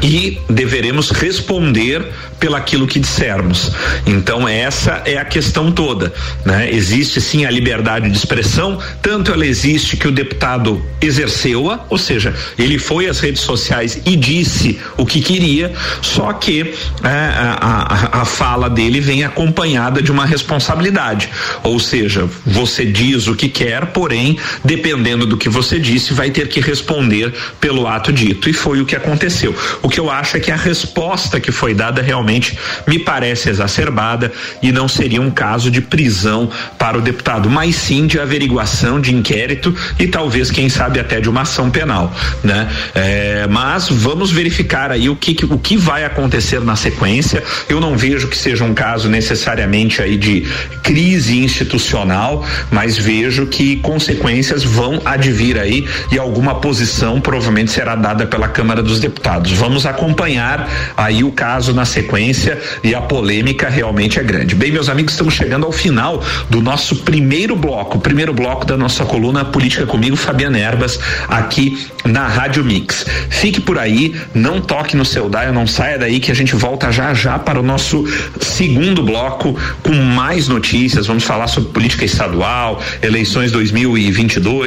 E 0.00 0.40
deveremos 0.48 1.10
responder 1.10 2.06
pelaquilo 2.38 2.86
que 2.86 3.00
dissermos. 3.00 3.72
Então 4.06 4.48
essa 4.48 5.02
é 5.04 5.18
a 5.18 5.24
questão 5.24 5.72
toda, 5.72 6.12
né? 6.44 6.72
Existe 6.72 7.20
sim 7.20 7.44
a 7.44 7.50
liberdade 7.50 8.08
de 8.08 8.16
expressão, 8.16 8.78
tanto 9.02 9.32
ela 9.32 9.44
existe 9.44 9.96
que 9.96 10.06
o 10.06 10.12
deputado 10.12 10.80
exerceu-a, 11.00 11.80
ou 11.90 11.98
seja, 11.98 12.32
ele 12.56 12.78
foi 12.78 13.08
às 13.08 13.18
redes 13.18 13.42
sociais 13.42 14.00
e 14.06 14.14
disse 14.14 14.78
o 14.96 15.04
que 15.04 15.20
queria, 15.20 15.72
só 16.00 16.32
que 16.32 16.74
é, 17.02 17.08
a, 17.08 17.58
a, 17.60 18.22
a 18.22 18.24
fala 18.24 18.70
dele 18.70 19.00
vem 19.00 19.24
acompanhada 19.24 20.00
de 20.00 20.12
uma 20.12 20.24
responsabilidade, 20.24 21.28
ou 21.62 21.80
seja, 21.80 22.28
você 22.46 22.84
diz 22.84 23.26
o 23.26 23.34
que 23.34 23.48
quer, 23.48 23.86
porém, 23.86 24.38
dependendo 24.78 25.26
do 25.26 25.36
que 25.36 25.48
você 25.48 25.78
disse, 25.80 26.14
vai 26.14 26.30
ter 26.30 26.46
que 26.46 26.60
responder 26.60 27.34
pelo 27.60 27.88
ato 27.88 28.12
dito, 28.12 28.48
e 28.48 28.52
foi 28.52 28.80
o 28.80 28.86
que 28.86 28.94
aconteceu. 28.94 29.54
O 29.82 29.88
que 29.88 29.98
eu 29.98 30.08
acho 30.08 30.36
é 30.36 30.40
que 30.40 30.52
a 30.52 30.56
resposta 30.56 31.40
que 31.40 31.50
foi 31.50 31.74
dada 31.74 32.00
realmente 32.00 32.56
me 32.86 32.98
parece 32.98 33.50
exacerbada 33.50 34.32
e 34.62 34.70
não 34.70 34.86
seria 34.86 35.20
um 35.20 35.30
caso 35.30 35.68
de 35.68 35.80
prisão 35.80 36.48
para 36.78 36.96
o 36.96 37.00
deputado, 37.00 37.50
mas 37.50 37.74
sim 37.74 38.06
de 38.06 38.20
averiguação, 38.20 39.00
de 39.00 39.12
inquérito 39.12 39.74
e 39.98 40.06
talvez, 40.06 40.50
quem 40.50 40.68
sabe, 40.68 41.00
até 41.00 41.20
de 41.20 41.28
uma 41.28 41.42
ação 41.42 41.70
penal, 41.70 42.14
né? 42.44 42.68
É, 42.94 43.46
mas 43.50 43.88
vamos 43.88 44.30
verificar 44.30 44.92
aí 44.92 45.08
o 45.08 45.16
que, 45.16 45.36
o 45.44 45.58
que 45.58 45.76
vai 45.76 46.04
acontecer 46.04 46.60
na 46.60 46.76
sequência. 46.76 47.42
Eu 47.68 47.80
não 47.80 47.96
vejo 47.96 48.28
que 48.28 48.38
seja 48.38 48.64
um 48.64 48.74
caso 48.74 49.08
necessariamente 49.08 50.00
aí 50.00 50.16
de 50.16 50.46
crise 50.84 51.38
institucional, 51.38 52.46
mas 52.70 52.96
vejo 52.96 53.46
que 53.46 53.76
consequências 53.76 54.67
vão 54.68 55.00
advir 55.04 55.58
aí 55.58 55.86
e 56.12 56.18
alguma 56.18 56.56
posição 56.56 57.20
provavelmente 57.20 57.70
será 57.70 57.94
dada 57.94 58.26
pela 58.26 58.48
Câmara 58.48 58.82
dos 58.82 59.00
Deputados. 59.00 59.52
Vamos 59.52 59.86
acompanhar 59.86 60.68
aí 60.96 61.24
o 61.24 61.32
caso 61.32 61.72
na 61.72 61.84
sequência 61.84 62.60
e 62.82 62.94
a 62.94 63.00
polêmica 63.00 63.68
realmente 63.68 64.18
é 64.18 64.22
grande. 64.22 64.54
Bem, 64.54 64.70
meus 64.70 64.88
amigos, 64.88 65.12
estamos 65.12 65.34
chegando 65.34 65.66
ao 65.66 65.72
final 65.72 66.22
do 66.48 66.60
nosso 66.60 66.96
primeiro 66.96 67.56
bloco, 67.56 67.98
primeiro 67.98 68.32
bloco 68.32 68.64
da 68.64 68.76
nossa 68.76 69.04
coluna 69.04 69.44
Política 69.44 69.86
comigo, 69.86 70.16
Fabiana 70.16 70.58
Erbas, 70.58 70.98
aqui 71.28 71.88
na 72.04 72.26
Rádio 72.26 72.64
Mix. 72.64 73.06
Fique 73.30 73.60
por 73.60 73.78
aí, 73.78 74.14
não 74.34 74.60
toque 74.60 74.96
no 74.96 75.04
seu 75.04 75.28
dial, 75.28 75.52
não 75.52 75.66
saia 75.66 75.98
daí 75.98 76.20
que 76.20 76.30
a 76.30 76.34
gente 76.34 76.54
volta 76.54 76.90
já 76.92 77.14
já 77.14 77.38
para 77.38 77.58
o 77.60 77.62
nosso 77.62 78.04
segundo 78.40 79.02
bloco 79.02 79.56
com 79.82 79.94
mais 79.94 80.48
notícias. 80.48 81.06
Vamos 81.06 81.24
falar 81.24 81.46
sobre 81.46 81.70
política 81.70 82.04
estadual, 82.04 82.82
eleições 83.02 83.52
2022, 83.52 84.57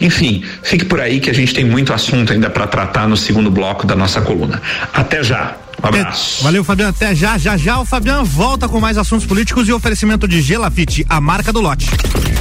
enfim, 0.00 0.44
fique 0.62 0.84
por 0.84 1.00
aí 1.00 1.20
que 1.20 1.30
a 1.30 1.34
gente 1.34 1.54
tem 1.54 1.64
muito 1.64 1.92
assunto 1.92 2.32
ainda 2.32 2.50
para 2.50 2.66
tratar 2.66 3.08
no 3.08 3.16
segundo 3.16 3.50
bloco 3.50 3.86
da 3.86 3.94
nossa 3.94 4.20
coluna. 4.20 4.60
Até 4.92 5.22
já. 5.22 5.56
Um 5.82 5.88
abraço. 5.88 6.42
Valeu, 6.42 6.64
Fabiano. 6.64 6.90
Até 6.90 7.14
já, 7.14 7.36
já, 7.36 7.56
já. 7.56 7.78
O 7.78 7.84
Fabiano 7.84 8.24
volta 8.24 8.68
com 8.68 8.80
mais 8.80 8.96
assuntos 8.96 9.26
políticos 9.26 9.68
e 9.68 9.72
oferecimento 9.72 10.26
de 10.26 10.40
Gelafite, 10.40 11.04
a 11.08 11.20
marca 11.20 11.52
do 11.52 11.60
lote. 11.60 11.86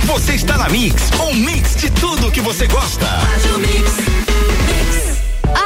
Você 0.05 0.33
está 0.33 0.57
na 0.57 0.69
Mix, 0.69 1.12
um 1.19 1.33
mix 1.33 1.75
de 1.75 1.89
tudo 1.91 2.31
que 2.31 2.41
você 2.41 2.67
gosta. 2.67 3.07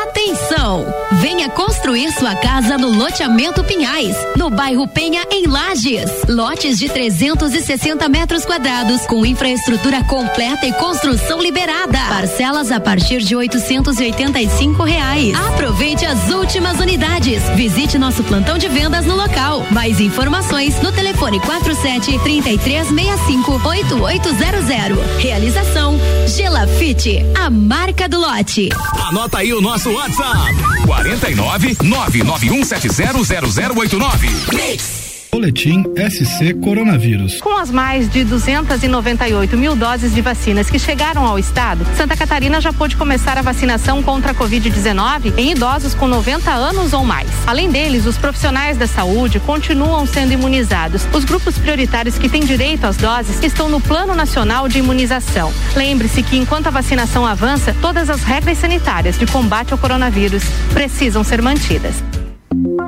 Atenção! 0.03 0.98
Venha 1.13 1.49
construir 1.49 2.11
sua 2.11 2.35
casa 2.35 2.77
no 2.77 2.89
loteamento 2.89 3.63
Pinhais, 3.63 4.15
no 4.37 4.49
bairro 4.49 4.87
Penha, 4.87 5.25
em 5.31 5.47
Lages. 5.47 6.09
Lotes 6.27 6.77
de 6.77 6.87
360 6.87 8.07
metros 8.07 8.45
quadrados, 8.45 9.01
com 9.07 9.25
infraestrutura 9.25 10.03
completa 10.03 10.67
e 10.67 10.73
construção 10.73 11.41
liberada. 11.41 11.97
Parcelas 12.09 12.71
a 12.71 12.79
partir 12.79 13.19
de 13.21 13.35
885 13.35 14.83
reais. 14.83 15.33
Aproveite 15.49 16.05
as 16.05 16.29
últimas 16.29 16.79
unidades. 16.79 17.41
Visite 17.55 17.97
nosso 17.97 18.23
plantão 18.23 18.57
de 18.57 18.67
vendas 18.67 19.05
no 19.05 19.15
local. 19.15 19.65
Mais 19.71 19.99
informações 19.99 20.79
no 20.81 20.91
telefone 20.91 21.39
47 21.39 22.19
3365 22.19 23.51
8800. 23.51 25.19
Realização 25.19 25.99
Gelafite, 26.27 27.25
a 27.35 27.49
marca 27.49 28.07
do 28.07 28.19
lote. 28.19 28.69
Anota 29.07 29.39
aí 29.39 29.51
o 29.53 29.59
nosso 29.61 29.91
WhatsApp: 29.91 30.53
49 31.03 31.75
991700089. 31.79 34.53
Mix. 34.53 34.98
Boletim 35.31 35.83
SC 35.95 36.55
Coronavírus. 36.55 37.39
Com 37.39 37.55
as 37.55 37.69
mais 37.69 38.09
de 38.09 38.23
298 38.23 39.55
mil 39.55 39.75
doses 39.75 40.13
de 40.13 40.21
vacinas 40.21 40.69
que 40.69 40.79
chegaram 40.79 41.23
ao 41.23 41.37
estado, 41.37 41.85
Santa 41.95 42.17
Catarina 42.17 42.59
já 42.59 42.73
pôde 42.73 42.97
começar 42.97 43.37
a 43.37 43.41
vacinação 43.43 44.01
contra 44.01 44.31
a 44.31 44.35
Covid-19 44.35 45.37
em 45.37 45.51
idosos 45.51 45.93
com 45.93 46.07
90 46.07 46.51
anos 46.51 46.93
ou 46.93 47.05
mais. 47.05 47.29
Além 47.45 47.69
deles, 47.69 48.07
os 48.07 48.17
profissionais 48.17 48.75
da 48.75 48.87
saúde 48.87 49.39
continuam 49.39 50.05
sendo 50.07 50.33
imunizados. 50.33 51.07
Os 51.13 51.23
grupos 51.23 51.57
prioritários 51.59 52.17
que 52.17 52.27
têm 52.27 52.41
direito 52.41 52.85
às 52.85 52.97
doses 52.97 53.43
estão 53.43 53.69
no 53.69 53.79
Plano 53.79 54.15
Nacional 54.15 54.67
de 54.67 54.79
Imunização. 54.79 55.53
Lembre-se 55.75 56.23
que 56.23 56.37
enquanto 56.37 56.67
a 56.67 56.71
vacinação 56.71 57.25
avança, 57.25 57.75
todas 57.79 58.09
as 58.09 58.23
regras 58.23 58.57
sanitárias 58.57 59.17
de 59.17 59.27
combate 59.27 59.73
ao 59.73 59.77
coronavírus 59.77 60.43
precisam 60.73 61.23
ser 61.23 61.41
mantidas. 61.41 62.08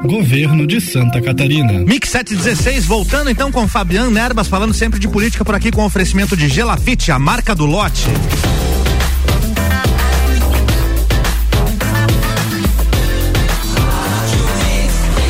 Governo 0.03 0.65
de 0.65 0.81
Santa 0.81 1.21
Catarina. 1.21 1.73
Mix 1.73 2.09
716, 2.09 2.85
voltando 2.85 3.29
então 3.29 3.51
com 3.51 3.67
Fabiano 3.67 4.09
Nerbas, 4.09 4.47
falando 4.47 4.73
sempre 4.73 4.99
de 4.99 5.07
política 5.07 5.45
por 5.45 5.53
aqui 5.53 5.71
com 5.71 5.85
oferecimento 5.85 6.35
de 6.35 6.47
Gelafite, 6.47 7.11
a 7.11 7.19
marca 7.19 7.53
do 7.53 7.67
lote. 7.67 8.07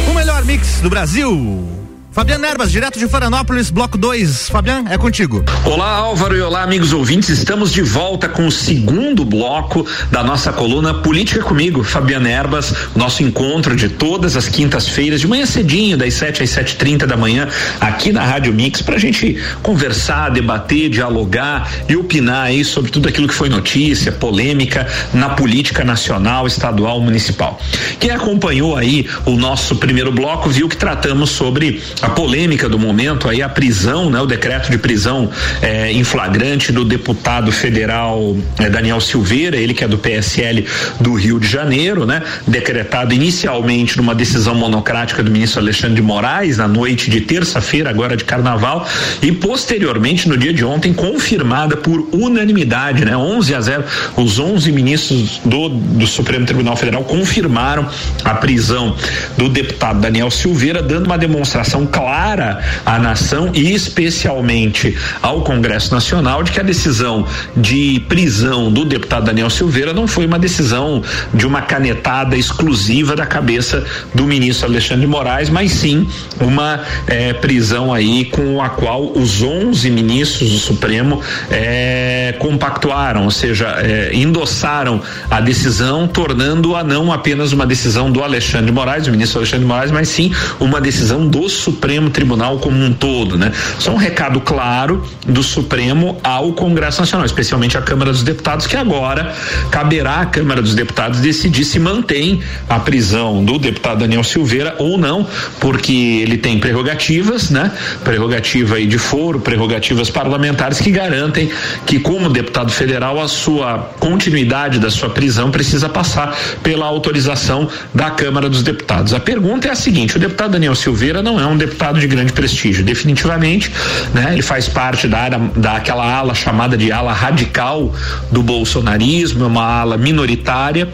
O 0.09 0.13
melhor 0.13 0.45
mix 0.45 0.79
do 0.79 0.89
Brasil. 0.89 1.90
Fabiano 2.11 2.45
Erbas, 2.45 2.69
direto 2.69 2.99
de 2.99 3.07
Florianópolis, 3.07 3.69
bloco 3.69 3.97
2. 3.97 4.49
Fabiano, 4.49 4.91
é 4.91 4.97
contigo. 4.97 5.45
Olá, 5.63 5.87
Álvaro, 5.91 6.35
e 6.35 6.41
olá, 6.41 6.61
amigos 6.61 6.91
ouvintes. 6.91 7.29
Estamos 7.29 7.71
de 7.71 7.81
volta 7.81 8.27
com 8.27 8.45
o 8.45 8.51
segundo 8.51 9.23
bloco 9.23 9.87
da 10.11 10.21
nossa 10.21 10.51
coluna 10.51 10.93
Política 10.93 11.41
Comigo, 11.41 11.81
Fabiano 11.83 12.27
Erbas. 12.27 12.73
Nosso 12.97 13.23
encontro 13.23 13.77
de 13.77 13.87
todas 13.87 14.35
as 14.35 14.49
quintas-feiras, 14.49 15.21
de 15.21 15.27
manhã 15.27 15.45
cedinho, 15.45 15.97
das 15.97 16.13
7 16.15 16.43
às 16.43 16.49
7h30 16.49 17.05
da 17.05 17.15
manhã, 17.15 17.47
aqui 17.79 18.11
na 18.11 18.25
Rádio 18.25 18.51
Mix, 18.53 18.81
para 18.81 18.95
a 18.95 18.99
gente 18.99 19.41
conversar, 19.63 20.31
debater, 20.31 20.89
dialogar 20.89 21.71
e 21.87 21.95
opinar 21.95 22.47
aí 22.47 22.65
sobre 22.65 22.91
tudo 22.91 23.07
aquilo 23.07 23.25
que 23.25 23.33
foi 23.33 23.47
notícia, 23.47 24.11
polêmica 24.11 24.85
na 25.13 25.29
política 25.29 25.85
nacional, 25.85 26.45
estadual, 26.45 26.99
municipal. 26.99 27.57
Quem 28.01 28.11
acompanhou 28.11 28.75
aí 28.75 29.07
o 29.25 29.37
nosso 29.37 29.77
primeiro 29.77 30.11
bloco 30.11 30.49
viu 30.49 30.67
que 30.67 30.75
tratamos 30.75 31.29
sobre 31.29 31.81
a 32.01 32.09
polêmica 32.09 32.67
do 32.67 32.79
momento 32.79 33.29
aí 33.29 33.41
a 33.41 33.49
prisão, 33.49 34.09
né, 34.09 34.19
o 34.19 34.25
decreto 34.25 34.71
de 34.71 34.77
prisão 34.77 35.29
é, 35.61 35.91
em 35.91 36.03
flagrante 36.03 36.71
do 36.71 36.83
deputado 36.83 37.51
federal 37.51 38.35
é, 38.59 38.69
Daniel 38.69 38.99
Silveira, 38.99 39.55
ele 39.55 39.73
que 39.73 39.83
é 39.83 39.87
do 39.87 39.97
PSL 39.97 40.65
do 40.99 41.13
Rio 41.13 41.39
de 41.39 41.47
Janeiro, 41.47 42.05
né, 42.05 42.23
decretado 42.47 43.13
inicialmente 43.13 43.97
numa 43.97 44.15
decisão 44.15 44.55
monocrática 44.55 45.21
do 45.21 45.29
ministro 45.29 45.59
Alexandre 45.59 45.95
de 45.95 46.01
Moraes 46.01 46.57
na 46.57 46.67
noite 46.67 47.09
de 47.09 47.21
terça-feira, 47.21 47.89
agora 47.89 48.17
de 48.17 48.23
Carnaval, 48.23 48.87
e 49.21 49.31
posteriormente 49.31 50.27
no 50.27 50.37
dia 50.37 50.53
de 50.53 50.65
ontem 50.65 50.93
confirmada 50.93 51.77
por 51.77 52.07
unanimidade, 52.11 53.05
né, 53.05 53.15
11 53.15 53.55
a 53.55 53.61
0, 53.61 53.83
os 54.17 54.39
11 54.39 54.71
ministros 54.71 55.41
do, 55.45 55.69
do 55.69 56.07
Supremo 56.07 56.45
Tribunal 56.45 56.75
Federal 56.75 57.03
confirmaram 57.03 57.87
a 58.23 58.33
prisão 58.35 58.95
do 59.37 59.49
deputado 59.49 59.99
Daniel 59.99 60.31
Silveira, 60.31 60.81
dando 60.81 61.05
uma 61.05 61.17
demonstração 61.17 61.85
clara 61.91 62.63
à 62.85 62.97
nação 62.97 63.51
e 63.53 63.73
especialmente 63.73 64.97
ao 65.21 65.41
Congresso 65.41 65.93
Nacional 65.93 66.41
de 66.41 66.51
que 66.51 66.59
a 66.59 66.63
decisão 66.63 67.25
de 67.55 67.99
prisão 68.07 68.71
do 68.71 68.85
deputado 68.85 69.25
Daniel 69.25 69.49
Silveira 69.49 69.93
não 69.93 70.07
foi 70.07 70.25
uma 70.25 70.39
decisão 70.39 71.03
de 71.33 71.45
uma 71.45 71.61
canetada 71.61 72.35
exclusiva 72.37 73.15
da 73.15 73.25
cabeça 73.25 73.83
do 74.15 74.25
ministro 74.25 74.67
Alexandre 74.67 75.01
de 75.01 75.07
Moraes, 75.07 75.49
mas 75.49 75.71
sim 75.71 76.07
uma 76.39 76.81
eh, 77.07 77.33
prisão 77.33 77.93
aí 77.93 78.25
com 78.25 78.61
a 78.61 78.69
qual 78.69 79.11
os 79.11 79.41
11 79.41 79.89
ministros 79.91 80.49
do 80.49 80.57
Supremo 80.57 81.21
eh, 81.49 82.35
compactuaram, 82.39 83.25
ou 83.25 83.31
seja, 83.31 83.75
eh, 83.79 84.11
endossaram 84.13 85.01
a 85.29 85.41
decisão, 85.41 86.07
tornando-a 86.07 86.83
não 86.83 87.11
apenas 87.11 87.51
uma 87.51 87.65
decisão 87.65 88.09
do 88.09 88.23
Alexandre 88.23 88.67
de 88.67 88.71
Moraes, 88.71 89.05
do 89.05 89.11
ministro 89.11 89.39
Alexandre 89.39 89.65
de 89.65 89.67
Moraes, 89.67 89.91
mas 89.91 90.07
sim 90.07 90.31
uma 90.59 90.79
decisão 90.79 91.27
do 91.27 91.49
Supremo 91.49 91.80
Supremo 91.81 92.11
Tribunal 92.11 92.59
como 92.59 92.77
um 92.77 92.93
todo, 92.93 93.39
né? 93.39 93.51
Só 93.79 93.91
um 93.91 93.97
recado 93.97 94.39
claro 94.39 95.03
do 95.25 95.41
Supremo 95.41 96.15
ao 96.23 96.53
Congresso 96.53 97.01
Nacional, 97.01 97.25
especialmente 97.25 97.75
à 97.75 97.81
Câmara 97.81 98.11
dos 98.11 98.21
Deputados, 98.21 98.67
que 98.67 98.75
agora 98.77 99.33
caberá 99.71 100.21
à 100.21 100.25
Câmara 100.27 100.61
dos 100.61 100.75
Deputados 100.75 101.21
decidir 101.21 101.65
se 101.65 101.79
mantém 101.79 102.39
a 102.69 102.79
prisão 102.79 103.43
do 103.43 103.57
deputado 103.57 104.01
Daniel 104.01 104.23
Silveira 104.23 104.75
ou 104.77 104.95
não, 104.95 105.25
porque 105.59 106.19
ele 106.21 106.37
tem 106.37 106.59
prerrogativas, 106.59 107.49
né? 107.49 107.71
Prerrogativa 108.03 108.75
aí 108.75 108.85
de 108.85 108.99
foro, 108.99 109.39
prerrogativas 109.39 110.11
parlamentares 110.11 110.79
que 110.79 110.91
garantem 110.91 111.49
que 111.87 111.97
como 111.97 112.29
deputado 112.29 112.71
federal 112.71 113.19
a 113.19 113.27
sua 113.27 113.89
continuidade 113.99 114.77
da 114.77 114.91
sua 114.91 115.09
prisão 115.09 115.49
precisa 115.49 115.89
passar 115.89 116.37
pela 116.61 116.85
autorização 116.85 117.67
da 117.91 118.11
Câmara 118.11 118.47
dos 118.47 118.61
Deputados. 118.61 119.15
A 119.15 119.19
pergunta 119.19 119.67
é 119.67 119.71
a 119.71 119.75
seguinte: 119.75 120.17
o 120.17 120.19
deputado 120.19 120.51
Daniel 120.51 120.75
Silveira 120.75 121.23
não 121.23 121.39
é 121.39 121.47
um 121.47 121.57
deputado 121.57 121.70
deputado 121.71 121.99
de 121.99 122.07
grande 122.07 122.33
prestígio, 122.33 122.83
definitivamente, 122.83 123.71
né? 124.13 124.33
Ele 124.33 124.41
faz 124.41 124.67
parte 124.67 125.07
da 125.07 125.19
área, 125.19 125.39
daquela 125.55 126.05
ala 126.05 126.35
chamada 126.35 126.77
de 126.77 126.91
ala 126.91 127.13
radical 127.13 127.93
do 128.29 128.43
bolsonarismo, 128.43 129.45
é 129.45 129.47
uma 129.47 129.63
ala 129.63 129.97
minoritária 129.97 130.89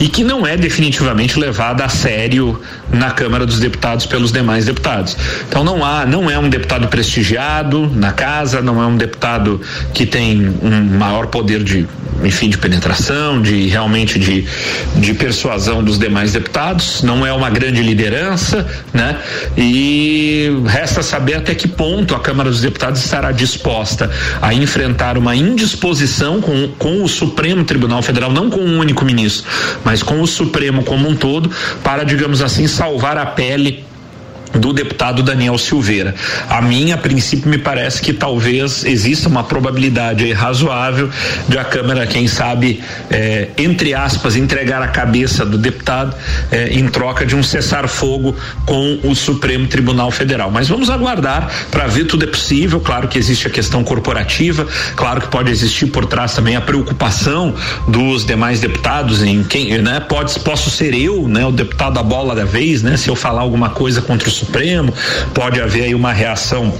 e 0.00 0.08
que 0.08 0.24
não 0.24 0.46
é 0.46 0.56
definitivamente 0.56 1.38
levada 1.38 1.84
a 1.84 1.88
sério 1.88 2.60
na 2.92 3.10
Câmara 3.10 3.46
dos 3.46 3.58
Deputados 3.58 4.06
pelos 4.06 4.32
demais 4.32 4.64
deputados. 4.64 5.16
Então 5.48 5.62
não 5.62 5.84
há, 5.84 6.04
não 6.04 6.30
é 6.30 6.38
um 6.38 6.48
deputado 6.48 6.88
prestigiado 6.88 7.88
na 7.94 8.12
casa, 8.12 8.60
não 8.60 8.82
é 8.82 8.86
um 8.86 8.96
deputado 8.96 9.60
que 9.94 10.04
tem 10.04 10.54
um 10.62 10.98
maior 10.98 11.26
poder 11.26 11.62
de, 11.62 11.86
enfim, 12.24 12.48
de 12.48 12.58
penetração, 12.58 13.40
de 13.40 13.68
realmente 13.68 14.18
de, 14.18 14.46
de 14.96 15.14
persuasão 15.14 15.82
dos 15.82 15.98
demais 15.98 16.32
deputados, 16.32 17.02
não 17.02 17.26
é 17.26 17.32
uma 17.32 17.50
grande 17.50 17.82
liderança, 17.82 18.66
né? 18.92 19.16
E 19.56 20.15
resta 20.66 21.02
saber 21.02 21.34
até 21.34 21.54
que 21.54 21.68
ponto 21.68 22.14
a 22.14 22.20
Câmara 22.20 22.50
dos 22.50 22.60
Deputados 22.60 23.04
estará 23.04 23.32
disposta 23.32 24.10
a 24.40 24.52
enfrentar 24.54 25.16
uma 25.18 25.34
indisposição 25.34 26.40
com, 26.40 26.68
com 26.78 27.02
o 27.02 27.08
Supremo 27.08 27.64
Tribunal 27.64 28.02
Federal, 28.02 28.30
não 28.30 28.50
com 28.50 28.60
um 28.60 28.78
único 28.78 29.04
ministro, 29.04 29.50
mas 29.84 30.02
com 30.02 30.20
o 30.20 30.26
Supremo 30.26 30.84
como 30.84 31.08
um 31.08 31.16
todo, 31.16 31.50
para, 31.82 32.04
digamos 32.04 32.42
assim, 32.42 32.66
salvar 32.66 33.16
a 33.18 33.26
pele 33.26 33.84
do 34.58 34.72
deputado 34.72 35.22
Daniel 35.22 35.58
Silveira. 35.58 36.14
A 36.48 36.60
mim, 36.62 36.92
a 36.92 36.98
princípio, 36.98 37.48
me 37.48 37.58
parece 37.58 38.00
que 38.00 38.12
talvez 38.12 38.84
exista 38.84 39.28
uma 39.28 39.44
probabilidade 39.44 40.32
razoável 40.32 41.10
de 41.48 41.58
a 41.58 41.64
Câmara, 41.64 42.06
quem 42.06 42.26
sabe, 42.26 42.82
eh, 43.10 43.48
entre 43.58 43.94
aspas, 43.94 44.36
entregar 44.36 44.82
a 44.82 44.88
cabeça 44.88 45.44
do 45.44 45.58
deputado 45.58 46.14
eh, 46.50 46.70
em 46.72 46.88
troca 46.88 47.26
de 47.26 47.34
um 47.34 47.42
cessar-fogo 47.42 48.36
com 48.64 49.00
o 49.04 49.14
Supremo 49.14 49.66
Tribunal 49.66 50.10
Federal. 50.10 50.50
Mas 50.50 50.68
vamos 50.68 50.90
aguardar 50.90 51.50
para 51.70 51.86
ver 51.86 52.04
tudo 52.04 52.24
é 52.24 52.26
possível. 52.26 52.80
Claro 52.80 53.08
que 53.08 53.18
existe 53.18 53.46
a 53.46 53.50
questão 53.50 53.82
corporativa, 53.84 54.66
claro 54.94 55.20
que 55.20 55.28
pode 55.28 55.50
existir 55.50 55.86
por 55.86 56.06
trás 56.06 56.34
também 56.34 56.56
a 56.56 56.60
preocupação 56.60 57.54
dos 57.88 58.24
demais 58.24 58.60
deputados 58.60 59.22
em 59.22 59.42
quem, 59.42 59.78
né? 59.78 60.00
Pode, 60.00 60.38
posso 60.40 60.70
ser 60.70 60.94
eu, 60.94 61.28
né? 61.28 61.44
O 61.46 61.52
deputado 61.52 61.94
da 61.94 62.02
bola 62.02 62.34
da 62.34 62.44
vez, 62.44 62.82
né? 62.82 62.96
Se 62.96 63.08
eu 63.08 63.16
falar 63.16 63.40
alguma 63.40 63.70
coisa 63.70 64.00
contra 64.02 64.28
o 64.28 64.32
Supremo, 64.46 64.94
pode 65.34 65.60
haver 65.60 65.84
aí 65.84 65.94
uma 65.94 66.12
reação 66.12 66.72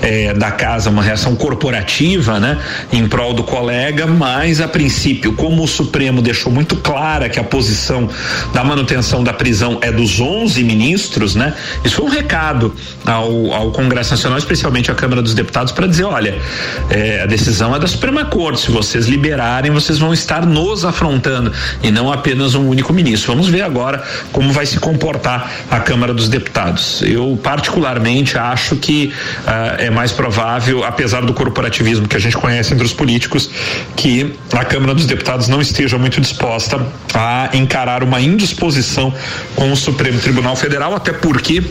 eh, 0.00 0.32
da 0.34 0.50
casa, 0.50 0.88
uma 0.88 1.02
reação 1.02 1.34
corporativa, 1.34 2.38
né, 2.38 2.58
em 2.92 3.06
prol 3.08 3.34
do 3.34 3.42
colega, 3.42 4.06
mas 4.06 4.60
a 4.60 4.68
princípio, 4.68 5.32
como 5.32 5.64
o 5.64 5.68
Supremo 5.68 6.22
deixou 6.22 6.52
muito 6.52 6.76
clara 6.76 7.28
que 7.28 7.38
a 7.38 7.44
posição 7.44 8.08
da 8.54 8.62
manutenção 8.62 9.22
da 9.24 9.32
prisão 9.32 9.78
é 9.82 9.90
dos 9.90 10.20
11 10.20 10.62
ministros, 10.62 11.34
né, 11.34 11.54
isso 11.84 11.96
foi 11.96 12.06
um 12.06 12.08
recado 12.08 12.74
ao, 13.04 13.52
ao 13.52 13.70
Congresso 13.72 14.12
Nacional, 14.12 14.38
especialmente 14.38 14.90
à 14.90 14.94
Câmara 14.94 15.20
dos 15.20 15.34
Deputados, 15.34 15.72
para 15.72 15.86
dizer: 15.86 16.04
olha, 16.04 16.38
eh, 16.90 17.22
a 17.22 17.26
decisão 17.26 17.74
é 17.74 17.78
da 17.78 17.86
Suprema 17.86 18.24
Corte, 18.24 18.62
se 18.62 18.70
vocês 18.70 19.06
liberarem, 19.06 19.70
vocês 19.70 19.98
vão 19.98 20.12
estar 20.12 20.46
nos 20.46 20.84
afrontando 20.84 21.52
e 21.82 21.90
não 21.90 22.12
apenas 22.12 22.54
um 22.54 22.68
único 22.68 22.92
ministro. 22.92 23.32
Vamos 23.32 23.48
ver 23.48 23.62
agora 23.62 24.02
como 24.32 24.52
vai 24.52 24.66
se 24.66 24.78
comportar 24.78 25.50
a 25.70 25.80
Câmara 25.80 26.14
dos 26.14 26.28
Deputados. 26.28 26.97
Eu, 27.02 27.38
particularmente, 27.42 28.38
acho 28.38 28.76
que 28.76 29.12
uh, 29.44 29.80
é 29.80 29.90
mais 29.90 30.12
provável, 30.12 30.84
apesar 30.84 31.22
do 31.22 31.32
corporativismo 31.32 32.08
que 32.08 32.16
a 32.16 32.20
gente 32.20 32.36
conhece 32.36 32.72
entre 32.74 32.84
os 32.84 32.92
políticos, 32.92 33.50
que 33.96 34.34
a 34.52 34.64
Câmara 34.64 34.94
dos 34.94 35.06
Deputados 35.06 35.48
não 35.48 35.60
esteja 35.60 35.98
muito 35.98 36.20
disposta 36.20 36.80
a 37.14 37.50
encarar 37.54 38.02
uma 38.02 38.20
indisposição 38.20 39.12
com 39.54 39.72
o 39.72 39.76
Supremo 39.76 40.18
Tribunal 40.20 40.56
Federal, 40.56 40.94
até 40.94 41.12
porque 41.12 41.62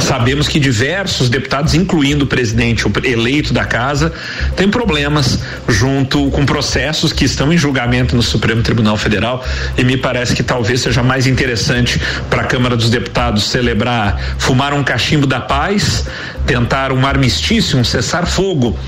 sabemos 0.00 0.48
que 0.48 0.58
diversos 0.58 1.28
deputados, 1.28 1.74
incluindo 1.74 2.24
o 2.24 2.28
presidente 2.28 2.84
eleito 3.04 3.52
da 3.52 3.64
casa, 3.64 4.12
têm 4.56 4.68
problemas 4.68 5.38
junto 5.68 6.30
com 6.30 6.44
processos 6.44 7.12
que 7.12 7.24
estão 7.24 7.52
em 7.52 7.58
julgamento 7.58 8.16
no 8.16 8.22
Supremo 8.22 8.62
Tribunal 8.62 8.96
Federal 8.96 9.44
e 9.76 9.84
me 9.84 9.96
parece 9.96 10.34
que 10.34 10.42
talvez 10.42 10.80
seja 10.80 11.02
mais 11.02 11.26
interessante 11.26 12.00
para 12.30 12.42
a 12.42 12.44
Câmara 12.44 12.76
dos 12.76 12.90
Deputados 12.90 13.44
celebrar, 13.44 14.18
fumar 14.38 14.67
um 14.72 14.84
cachimbo 14.84 15.26
da 15.26 15.40
paz, 15.40 16.06
tentar 16.46 16.92
um 16.92 17.06
armistício, 17.06 17.78
um 17.78 17.84
cessar-fogo 17.84 18.78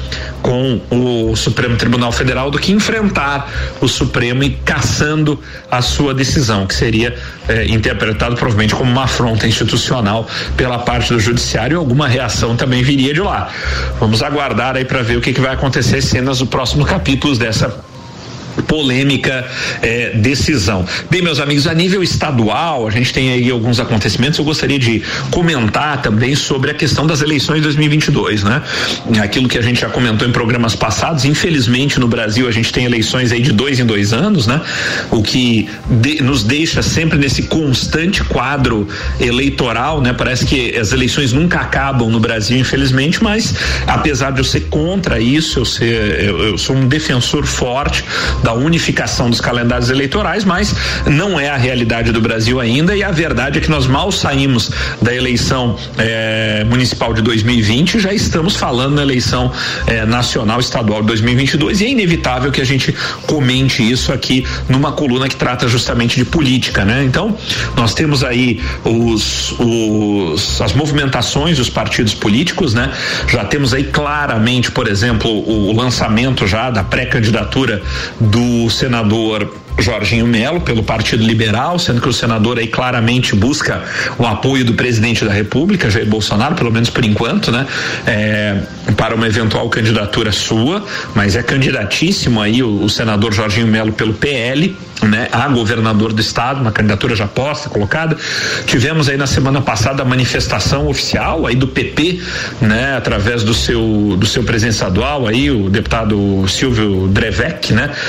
com 0.42 0.80
o 0.90 1.36
Supremo 1.36 1.76
Tribunal 1.76 2.12
Federal 2.12 2.50
do 2.50 2.58
que 2.58 2.72
enfrentar 2.72 3.50
o 3.80 3.88
Supremo 3.88 4.42
e 4.42 4.50
caçando 4.50 5.38
a 5.70 5.82
sua 5.82 6.14
decisão, 6.14 6.66
que 6.66 6.74
seria 6.74 7.16
eh, 7.48 7.66
interpretado 7.66 8.34
provavelmente 8.36 8.74
como 8.74 8.90
uma 8.90 9.04
afronta 9.04 9.46
institucional 9.46 10.26
pela 10.56 10.78
parte 10.78 11.12
do 11.12 11.20
Judiciário 11.20 11.78
alguma 11.78 12.08
reação 12.08 12.56
também 12.56 12.82
viria 12.82 13.12
de 13.12 13.20
lá. 13.20 13.48
Vamos 13.98 14.22
aguardar 14.22 14.76
aí 14.76 14.84
para 14.84 15.02
ver 15.02 15.16
o 15.16 15.20
que, 15.20 15.32
que 15.32 15.40
vai 15.40 15.54
acontecer 15.54 16.00
cenas 16.00 16.38
do 16.38 16.46
próximo 16.46 16.84
capítulos 16.84 17.38
dessa 17.38 17.89
polêmica 18.62 19.46
eh, 19.82 20.12
decisão. 20.16 20.84
Bem, 21.10 21.22
meus 21.22 21.40
amigos, 21.40 21.66
a 21.66 21.74
nível 21.74 22.02
estadual, 22.02 22.86
a 22.86 22.90
gente 22.90 23.12
tem 23.12 23.30
aí 23.32 23.50
alguns 23.50 23.80
acontecimentos. 23.80 24.38
Eu 24.38 24.44
gostaria 24.44 24.78
de 24.78 25.02
comentar 25.30 26.02
também 26.02 26.34
sobre 26.34 26.70
a 26.70 26.74
questão 26.74 27.06
das 27.06 27.22
eleições 27.22 27.56
de 27.56 27.62
2022, 27.62 28.42
né? 28.42 28.62
Aquilo 29.22 29.48
que 29.48 29.58
a 29.58 29.62
gente 29.62 29.80
já 29.80 29.88
comentou 29.88 30.26
em 30.26 30.32
programas 30.32 30.74
passados. 30.74 31.24
Infelizmente, 31.24 31.98
no 31.98 32.08
Brasil, 32.08 32.48
a 32.48 32.50
gente 32.50 32.72
tem 32.72 32.84
eleições 32.84 33.32
aí 33.32 33.40
de 33.40 33.52
dois 33.52 33.78
em 33.78 33.86
dois 33.86 34.12
anos, 34.12 34.46
né? 34.46 34.60
O 35.10 35.22
que 35.22 35.68
de, 35.88 36.22
nos 36.22 36.42
deixa 36.42 36.82
sempre 36.82 37.18
nesse 37.18 37.44
constante 37.44 38.22
quadro 38.24 38.88
eleitoral, 39.18 40.00
né? 40.00 40.12
Parece 40.12 40.44
que 40.46 40.76
as 40.76 40.92
eleições 40.92 41.32
nunca 41.32 41.60
acabam 41.60 42.10
no 42.10 42.20
Brasil, 42.20 42.58
infelizmente, 42.58 43.22
mas 43.22 43.54
apesar 43.86 44.32
de 44.32 44.40
eu 44.40 44.44
ser 44.44 44.62
contra 44.62 45.20
isso, 45.20 45.60
eu, 45.60 45.64
ser, 45.64 46.24
eu, 46.24 46.38
eu 46.40 46.58
sou 46.58 46.76
um 46.76 46.86
defensor 46.86 47.46
forte 47.46 48.04
da 48.42 48.49
unificação 48.52 49.30
dos 49.30 49.40
calendários 49.40 49.90
eleitorais, 49.90 50.44
mas 50.44 50.74
não 51.06 51.38
é 51.38 51.48
a 51.48 51.56
realidade 51.56 52.12
do 52.12 52.20
Brasil 52.20 52.60
ainda 52.60 52.96
e 52.96 53.02
a 53.02 53.10
verdade 53.10 53.58
é 53.58 53.60
que 53.60 53.70
nós 53.70 53.86
mal 53.86 54.10
saímos 54.12 54.70
da 55.00 55.14
eleição 55.14 55.76
eh, 55.98 56.64
municipal 56.68 57.12
de 57.14 57.22
2020 57.22 57.98
já 57.98 58.12
estamos 58.12 58.56
falando 58.56 58.96
na 58.96 59.02
eleição 59.02 59.52
eh, 59.86 60.04
nacional 60.06 60.60
estadual 60.60 61.00
de 61.00 61.08
2022 61.08 61.80
e 61.80 61.84
é 61.86 61.88
inevitável 61.90 62.50
que 62.50 62.60
a 62.60 62.64
gente 62.64 62.94
comente 63.26 63.82
isso 63.82 64.12
aqui 64.12 64.46
numa 64.68 64.92
coluna 64.92 65.28
que 65.28 65.36
trata 65.36 65.68
justamente 65.68 66.16
de 66.16 66.24
política, 66.24 66.84
né? 66.84 67.04
Então 67.04 67.36
nós 67.76 67.94
temos 67.94 68.22
aí 68.24 68.60
os, 68.84 69.54
os 69.58 70.60
as 70.60 70.72
movimentações 70.72 71.58
dos 71.58 71.68
partidos 71.68 72.14
políticos, 72.14 72.74
né? 72.74 72.92
Já 73.28 73.44
temos 73.44 73.74
aí 73.74 73.84
claramente, 73.84 74.70
por 74.70 74.88
exemplo, 74.88 75.30
o, 75.30 75.70
o 75.70 75.76
lançamento 75.76 76.46
já 76.46 76.70
da 76.70 76.82
pré-candidatura 76.84 77.82
do 78.20 78.39
senador 78.70 79.52
Jorginho 79.80 80.26
Melo 80.26 80.60
pelo 80.60 80.82
Partido 80.82 81.24
Liberal, 81.24 81.78
sendo 81.78 82.00
que 82.00 82.08
o 82.08 82.12
senador 82.12 82.58
aí 82.58 82.66
claramente 82.66 83.34
busca 83.34 83.82
o 84.18 84.26
apoio 84.26 84.64
do 84.64 84.74
presidente 84.74 85.24
da 85.24 85.32
República, 85.32 85.90
Jair 85.90 86.06
Bolsonaro, 86.06 86.54
pelo 86.54 86.70
menos 86.70 86.90
por 86.90 87.04
enquanto, 87.04 87.50
né? 87.50 87.66
É, 88.06 88.62
para 88.96 89.14
uma 89.14 89.26
eventual 89.26 89.68
candidatura 89.68 90.32
sua, 90.32 90.84
mas 91.14 91.36
é 91.36 91.42
candidatíssimo 91.42 92.40
aí 92.40 92.62
o, 92.62 92.82
o 92.82 92.90
senador 92.90 93.32
Jorginho 93.32 93.66
Melo 93.66 93.92
pelo 93.92 94.14
PL, 94.14 94.76
né? 95.02 95.28
A 95.32 95.48
governador 95.48 96.12
do 96.12 96.20
estado, 96.20 96.60
uma 96.60 96.72
candidatura 96.72 97.14
já 97.14 97.26
posta, 97.26 97.68
colocada. 97.68 98.16
Tivemos 98.66 99.08
aí 99.08 99.16
na 99.16 99.26
semana 99.26 99.60
passada 99.60 100.02
a 100.02 100.04
manifestação 100.04 100.88
oficial 100.88 101.46
aí 101.46 101.54
do 101.54 101.66
PP, 101.66 102.20
né? 102.60 102.96
Através 102.96 103.42
do 103.42 103.54
seu 103.54 104.16
do 104.18 104.26
seu 104.26 104.42
presidente 104.42 104.74
estadual 104.74 105.26
aí, 105.26 105.50
o 105.50 105.70
deputado 105.70 106.46
Silvio 106.48 107.08
Drevec, 107.08 107.72
né? 107.72 107.90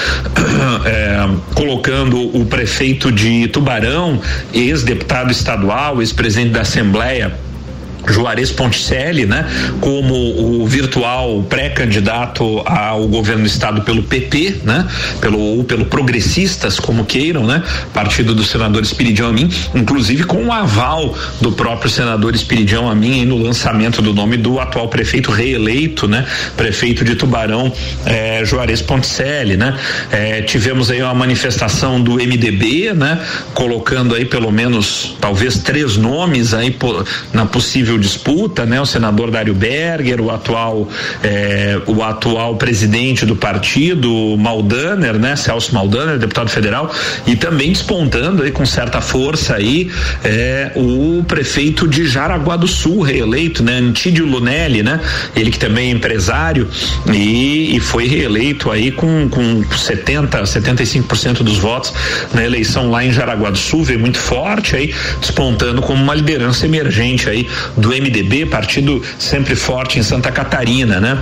É, 0.83 1.27
colocando 1.61 2.35
o 2.35 2.43
prefeito 2.43 3.11
de 3.11 3.47
Tubarão, 3.47 4.19
ex-deputado 4.51 5.29
estadual, 5.29 6.01
ex-presidente 6.01 6.53
da 6.53 6.61
Assembleia, 6.61 7.37
Juarez 8.07 8.51
Ponticelli, 8.51 9.25
né, 9.25 9.45
como 9.79 10.13
o 10.13 10.67
virtual 10.67 11.43
pré-candidato 11.43 12.61
ao 12.65 13.07
governo 13.07 13.43
do 13.43 13.47
estado 13.47 13.81
pelo 13.81 14.03
PP, 14.03 14.61
né, 14.63 14.87
pelo 15.19 15.39
ou 15.39 15.63
pelo 15.63 15.85
Progressistas, 15.85 16.79
como 16.79 17.05
queiram, 17.05 17.45
né, 17.45 17.63
partido 17.93 18.33
do 18.33 18.43
senador 18.43 18.81
Espiridião 18.81 19.29
Amin, 19.29 19.49
inclusive 19.75 20.23
com 20.23 20.45
o 20.45 20.51
aval 20.51 21.15
do 21.39 21.51
próprio 21.51 21.89
senador 21.89 22.33
Espiridião 22.33 22.89
Amin 22.89 23.25
no 23.25 23.37
lançamento 23.37 24.01
do 24.01 24.13
nome 24.13 24.37
do 24.37 24.59
atual 24.59 24.87
prefeito 24.87 25.31
reeleito, 25.31 26.07
né, 26.07 26.25
prefeito 26.57 27.03
de 27.03 27.15
Tubarão, 27.15 27.71
eh, 28.05 28.43
Juarez 28.45 28.81
Ponticelli, 28.81 29.57
né, 29.57 29.77
eh, 30.11 30.41
tivemos 30.41 30.89
aí 30.89 31.01
uma 31.01 31.13
manifestação 31.13 32.01
do 32.01 32.19
MDB, 32.19 32.93
né, 32.93 33.19
colocando 33.53 34.15
aí 34.15 34.25
pelo 34.25 34.51
menos 34.51 35.15
talvez 35.19 35.57
três 35.59 35.97
nomes 35.97 36.53
aí 36.53 36.75
na 37.33 37.45
possível 37.45 37.90
possível 37.91 37.97
disputa, 37.97 38.65
né? 38.65 38.79
O 38.79 38.85
senador 38.85 39.31
Dário 39.31 39.53
Berger, 39.53 40.21
o 40.21 40.29
atual 40.29 40.87
eh, 41.23 41.79
o 41.87 42.03
atual 42.03 42.55
presidente 42.55 43.25
do 43.25 43.35
partido, 43.35 44.35
Maldaner, 44.37 45.17
né? 45.17 45.35
Celso 45.35 45.73
Maldaner, 45.73 46.17
deputado 46.17 46.49
federal, 46.49 46.91
e 47.25 47.35
também 47.35 47.71
despontando 47.71 48.43
aí 48.43 48.51
com 48.51 48.65
certa 48.65 49.01
força 49.01 49.55
aí 49.55 49.89
eh, 50.23 50.71
o 50.75 51.23
prefeito 51.27 51.87
de 51.87 52.07
Jaraguá 52.07 52.55
do 52.55 52.67
Sul, 52.67 53.01
reeleito, 53.01 53.63
né? 53.63 53.77
Antídio 53.77 54.25
Lunelli, 54.25 54.83
né? 54.83 54.99
Ele 55.35 55.51
que 55.51 55.59
também 55.59 55.89
é 55.89 55.91
empresário 55.91 56.67
e, 57.11 57.75
e 57.75 57.79
foi 57.79 58.07
reeleito 58.07 58.69
aí 58.69 58.91
com, 58.91 59.27
com 59.29 59.63
70, 59.63 60.41
75% 60.43 61.43
dos 61.43 61.57
votos 61.57 61.93
na 62.33 62.43
eleição 62.43 62.89
lá 62.89 63.03
em 63.03 63.11
Jaraguá 63.11 63.49
do 63.49 63.57
Sul, 63.57 63.83
veio 63.83 63.99
muito 63.99 64.17
forte 64.17 64.75
aí, 64.75 64.93
despontando 65.19 65.81
como 65.81 66.01
uma 66.01 66.13
liderança 66.13 66.65
emergente 66.65 67.29
aí 67.29 67.47
do 67.81 67.89
MDB, 67.89 68.45
partido 68.45 69.01
sempre 69.17 69.55
forte 69.55 69.99
em 69.99 70.03
Santa 70.03 70.31
Catarina, 70.31 70.99
né? 70.99 71.17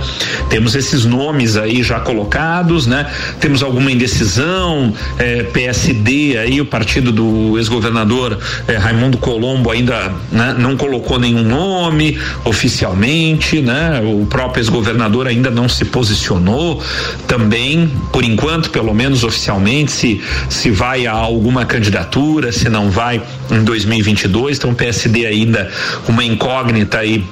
Temos 0.48 0.74
esses 0.74 1.04
nomes 1.04 1.56
aí 1.56 1.82
já 1.82 1.98
colocados, 1.98 2.86
né? 2.86 3.10
Temos 3.40 3.62
alguma 3.62 3.90
indecisão, 3.90 4.92
eh, 5.18 5.44
PSD 5.44 6.36
aí, 6.38 6.60
o 6.60 6.66
partido 6.66 7.10
do 7.10 7.56
ex-governador 7.56 8.38
eh, 8.68 8.76
Raimundo 8.76 9.16
Colombo 9.18 9.70
ainda 9.70 10.12
né, 10.30 10.54
não 10.58 10.76
colocou 10.76 11.18
nenhum 11.18 11.42
nome 11.42 12.18
oficialmente, 12.44 13.60
né? 13.60 14.02
O 14.04 14.26
próprio 14.26 14.60
ex-governador 14.60 15.26
ainda 15.26 15.50
não 15.50 15.68
se 15.68 15.86
posicionou 15.86 16.82
também, 17.26 17.90
por 18.12 18.22
enquanto, 18.22 18.70
pelo 18.70 18.92
menos 18.92 19.24
oficialmente, 19.24 19.90
se, 19.90 20.20
se 20.48 20.70
vai 20.70 21.06
a 21.06 21.12
alguma 21.12 21.64
candidatura, 21.64 22.52
se 22.52 22.68
não 22.68 22.90
vai 22.90 23.22
em 23.50 23.64
2022, 23.64 24.58
então 24.58 24.70
o 24.70 24.74
PSD 24.74 25.26
ainda 25.26 25.70
uma 26.06 26.22
incógnita 26.22 26.49
aí 26.98 27.24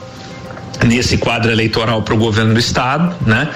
nesse 0.87 1.19
quadro 1.19 1.51
eleitoral 1.51 2.03
para 2.03 2.15
o 2.15 2.19
governo 2.19 2.55
do 2.55 2.61
estado, 2.61 3.15
né? 3.27 3.49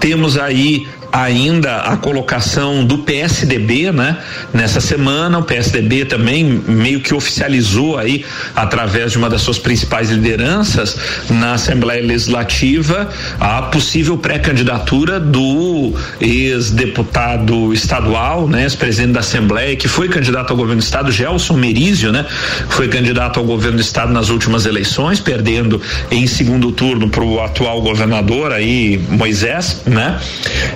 Temos 0.00 0.36
aí 0.36 0.88
ainda 1.14 1.76
a 1.76 1.96
colocação 1.96 2.84
do 2.84 2.98
PSDB, 2.98 3.92
né? 3.92 4.18
Nessa 4.52 4.80
semana, 4.80 5.38
o 5.38 5.44
PSDB 5.44 6.04
também 6.04 6.42
meio 6.66 7.00
que 7.00 7.14
oficializou 7.14 7.96
aí, 7.96 8.24
através 8.56 9.12
de 9.12 9.18
uma 9.18 9.30
das 9.30 9.40
suas 9.40 9.56
principais 9.56 10.10
lideranças 10.10 10.96
na 11.30 11.54
Assembleia 11.54 12.04
Legislativa, 12.04 13.08
a 13.38 13.62
possível 13.62 14.18
pré-candidatura 14.18 15.20
do 15.20 15.94
ex-deputado 16.20 17.72
estadual, 17.72 18.48
né? 18.48 18.64
Ex-presidente 18.64 19.12
da 19.12 19.20
Assembleia, 19.20 19.76
que 19.76 19.86
foi 19.86 20.08
candidato 20.08 20.50
ao 20.50 20.56
governo 20.56 20.80
do 20.80 20.84
estado, 20.84 21.12
Gelson 21.12 21.54
Merizio, 21.54 22.10
né? 22.10 22.26
Foi 22.70 22.88
candidato 22.88 23.38
ao 23.38 23.46
governo 23.46 23.76
do 23.76 23.82
estado 23.82 24.12
nas 24.12 24.30
últimas 24.30 24.66
eleições, 24.66 25.20
perdendo 25.20 25.80
em 26.10 26.26
segundo 26.26 26.72
turno 26.72 27.08
para 27.08 27.22
o 27.22 27.40
atual 27.40 27.80
governador 27.82 28.50
aí, 28.50 29.00
Moisés, 29.10 29.82
né? 29.86 30.18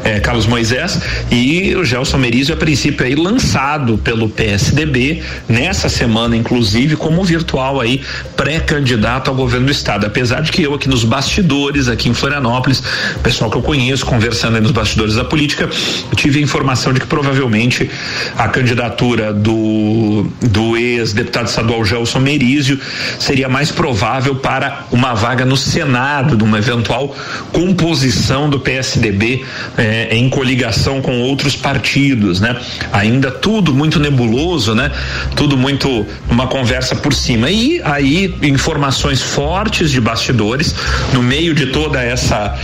É, 0.05 0.20
Carlos 0.29 0.47
Moisés 0.47 1.01
e 1.31 1.75
o 1.75 1.83
Gelson 1.83 2.19
Merizio 2.19 2.55
a 2.55 2.59
princípio 2.59 3.07
aí 3.07 3.14
lançado 3.14 3.97
pelo 3.97 4.29
PSDB 4.29 5.23
nessa 5.49 5.88
semana 5.88 6.37
inclusive 6.37 6.97
como 6.97 7.25
virtual 7.25 7.81
aí 7.81 8.03
pré-candidato 8.37 9.31
ao 9.31 9.35
governo 9.35 9.64
do 9.64 9.73
estado, 9.73 10.05
apesar 10.05 10.43
de 10.43 10.53
que 10.53 10.62
eu 10.62 10.75
aqui 10.75 10.87
nos 10.87 11.03
bastidores 11.03 11.88
aqui 11.88 12.11
em 12.11 12.12
Florianópolis, 12.12 12.83
pessoal 13.23 13.51
que 13.51 13.57
eu 13.57 13.62
conheço 13.62 14.05
conversando 14.05 14.57
aí 14.57 14.61
nos 14.61 14.71
bastidores 14.71 15.14
da 15.14 15.25
política, 15.25 15.67
tive 16.14 16.41
a 16.41 16.43
informação 16.43 16.93
de 16.93 17.01
que 17.01 17.07
provavelmente 17.07 17.91
a 18.37 18.49
candidatura 18.49 19.33
do 19.33 20.27
do 20.43 20.77
ex-deputado 20.77 21.47
estadual 21.47 21.83
Gelson 21.87 22.21
Merizio 22.21 22.79
seria 23.19 23.49
mais 23.49 23.71
provável 23.71 24.37
para 24.37 24.85
uma 24.93 25.14
vaga 25.14 25.47
no 25.47 25.57
Senado, 25.57 26.37
de 26.37 26.45
uma 26.45 26.59
eventual 26.59 27.17
composição 27.51 28.51
do 28.51 28.61
PSDB 28.61 29.43
eh, 29.79 30.08
em 30.11 30.29
coligação 30.29 31.01
com 31.01 31.21
outros 31.21 31.57
partidos, 31.57 32.40
né? 32.40 32.57
Ainda 32.92 33.31
tudo 33.31 33.75
muito 33.75 33.99
nebuloso, 33.99 34.75
né? 34.75 34.90
Tudo 35.35 35.57
muito 35.57 36.07
uma 36.29 36.47
conversa 36.47 36.97
por 36.97 37.12
cima. 37.12 37.51
E 37.51 37.81
aí 37.85 38.35
informações 38.42 39.23
fortes 39.23 39.90
de 39.90 40.01
bastidores 40.01 40.75
no 41.12 41.23
meio 41.23 41.55
de 41.55 41.66
toda 41.66 42.03
essa 42.03 42.57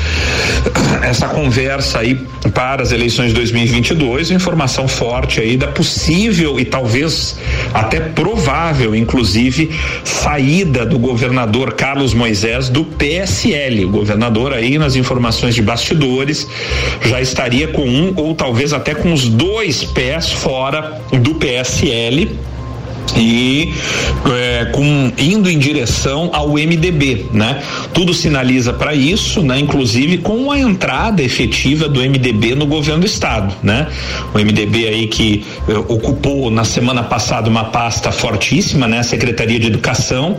essa 1.02 1.28
conversa 1.28 1.98
aí 1.98 2.14
para 2.54 2.82
as 2.82 2.92
eleições 2.92 3.28
de 3.28 3.34
2022, 3.34 4.30
informação 4.30 4.88
forte 4.88 5.40
aí 5.40 5.56
da 5.56 5.68
possível 5.68 6.58
e 6.58 6.64
talvez 6.64 7.36
até 7.72 8.00
provável, 8.00 8.94
inclusive, 8.94 9.70
saída 10.04 10.86
do 10.86 10.98
governador 10.98 11.74
Carlos 11.74 12.14
Moisés 12.14 12.68
do 12.68 12.84
PSL. 12.84 13.84
O 13.84 13.90
governador 13.90 14.52
aí 14.52 14.78
nas 14.78 14.96
informações 14.96 15.54
de 15.54 15.62
bastidores 15.62 16.46
já 17.02 17.20
está 17.20 17.33
estaria 17.34 17.66
com 17.66 17.82
um 17.82 18.14
ou 18.16 18.32
talvez 18.32 18.72
até 18.72 18.94
com 18.94 19.12
os 19.12 19.28
dois 19.28 19.82
pés 19.82 20.30
fora 20.30 21.00
do 21.20 21.34
PSL 21.34 22.30
e 23.16 23.72
é, 24.26 24.66
com 24.66 25.12
indo 25.18 25.50
em 25.50 25.58
direção 25.58 26.30
ao 26.32 26.50
MDB, 26.50 27.26
né? 27.32 27.62
Tudo 27.92 28.14
sinaliza 28.14 28.72
para 28.72 28.94
isso, 28.94 29.42
né? 29.42 29.58
Inclusive 29.58 30.18
com 30.18 30.50
a 30.50 30.58
entrada 30.58 31.22
efetiva 31.22 31.88
do 31.88 32.00
MDB 32.00 32.54
no 32.54 32.66
governo 32.66 33.00
do 33.00 33.06
estado, 33.06 33.54
né? 33.62 33.86
O 34.32 34.38
MDB 34.38 34.88
aí 34.88 35.06
que 35.06 35.44
eh, 35.68 35.76
ocupou 35.76 36.50
na 36.50 36.64
semana 36.64 37.02
passada 37.02 37.48
uma 37.48 37.64
pasta 37.64 38.10
fortíssima, 38.10 38.88
né? 38.88 38.98
A 39.00 39.02
Secretaria 39.04 39.58
de 39.58 39.66
Educação 39.66 40.38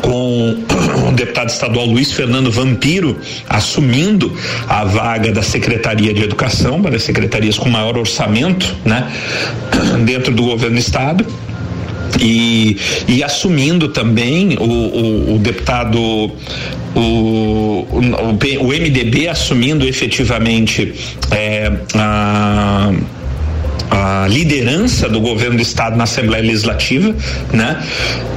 com 0.00 0.56
o 1.08 1.12
deputado 1.12 1.48
estadual 1.48 1.86
Luiz 1.86 2.12
Fernando 2.12 2.50
Vampiro 2.50 3.16
assumindo 3.48 4.32
a 4.68 4.84
vaga 4.84 5.32
da 5.32 5.42
Secretaria 5.42 6.12
de 6.12 6.22
Educação, 6.22 6.76
uma 6.76 6.90
das 6.90 7.02
secretarias 7.02 7.58
com 7.58 7.68
maior 7.68 7.96
orçamento, 7.96 8.76
né? 8.84 9.10
Dentro 10.04 10.32
do 10.34 10.42
governo 10.42 10.76
do 10.76 10.80
estado 10.80 11.26
e, 12.20 12.76
e 13.08 13.22
assumindo 13.22 13.88
também 13.88 14.56
o, 14.58 14.64
o, 14.64 15.34
o 15.34 15.38
deputado 15.38 15.98
o, 15.98 17.00
o, 17.00 17.86
o, 18.60 18.68
MDB 18.68 19.28
assumindo 19.28 19.86
efetivamente 19.86 20.92
é, 21.30 21.72
a 21.94 22.92
a 23.90 24.26
liderança 24.26 25.08
do 25.08 25.20
governo 25.20 25.56
do 25.56 25.62
estado 25.62 25.96
na 25.96 26.04
Assembleia 26.04 26.42
Legislativa, 26.42 27.14
né? 27.52 27.82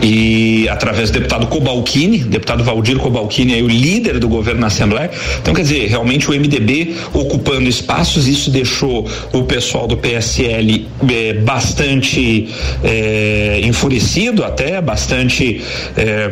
E 0.01 0.67
através 0.69 1.09
do 1.09 1.13
deputado 1.19 1.47
Cobalcini, 1.47 2.19
deputado 2.19 2.63
Valdir 2.63 2.97
Cobalcini, 2.97 3.53
aí 3.53 3.63
o 3.63 3.67
líder 3.67 4.19
do 4.19 4.27
governo 4.27 4.61
na 4.61 4.67
Assembleia. 4.67 5.09
Então, 5.41 5.53
quer 5.53 5.61
dizer, 5.61 5.87
realmente 5.87 6.29
o 6.29 6.33
MDB 6.33 6.95
ocupando 7.13 7.69
espaços, 7.69 8.27
isso 8.27 8.51
deixou 8.51 9.09
o 9.31 9.43
pessoal 9.43 9.87
do 9.87 9.97
PSL 9.97 10.87
eh, 11.09 11.33
bastante 11.33 12.49
eh, 12.83 13.61
enfurecido, 13.63 14.43
até 14.43 14.81
bastante 14.81 15.61
eh, 15.97 16.31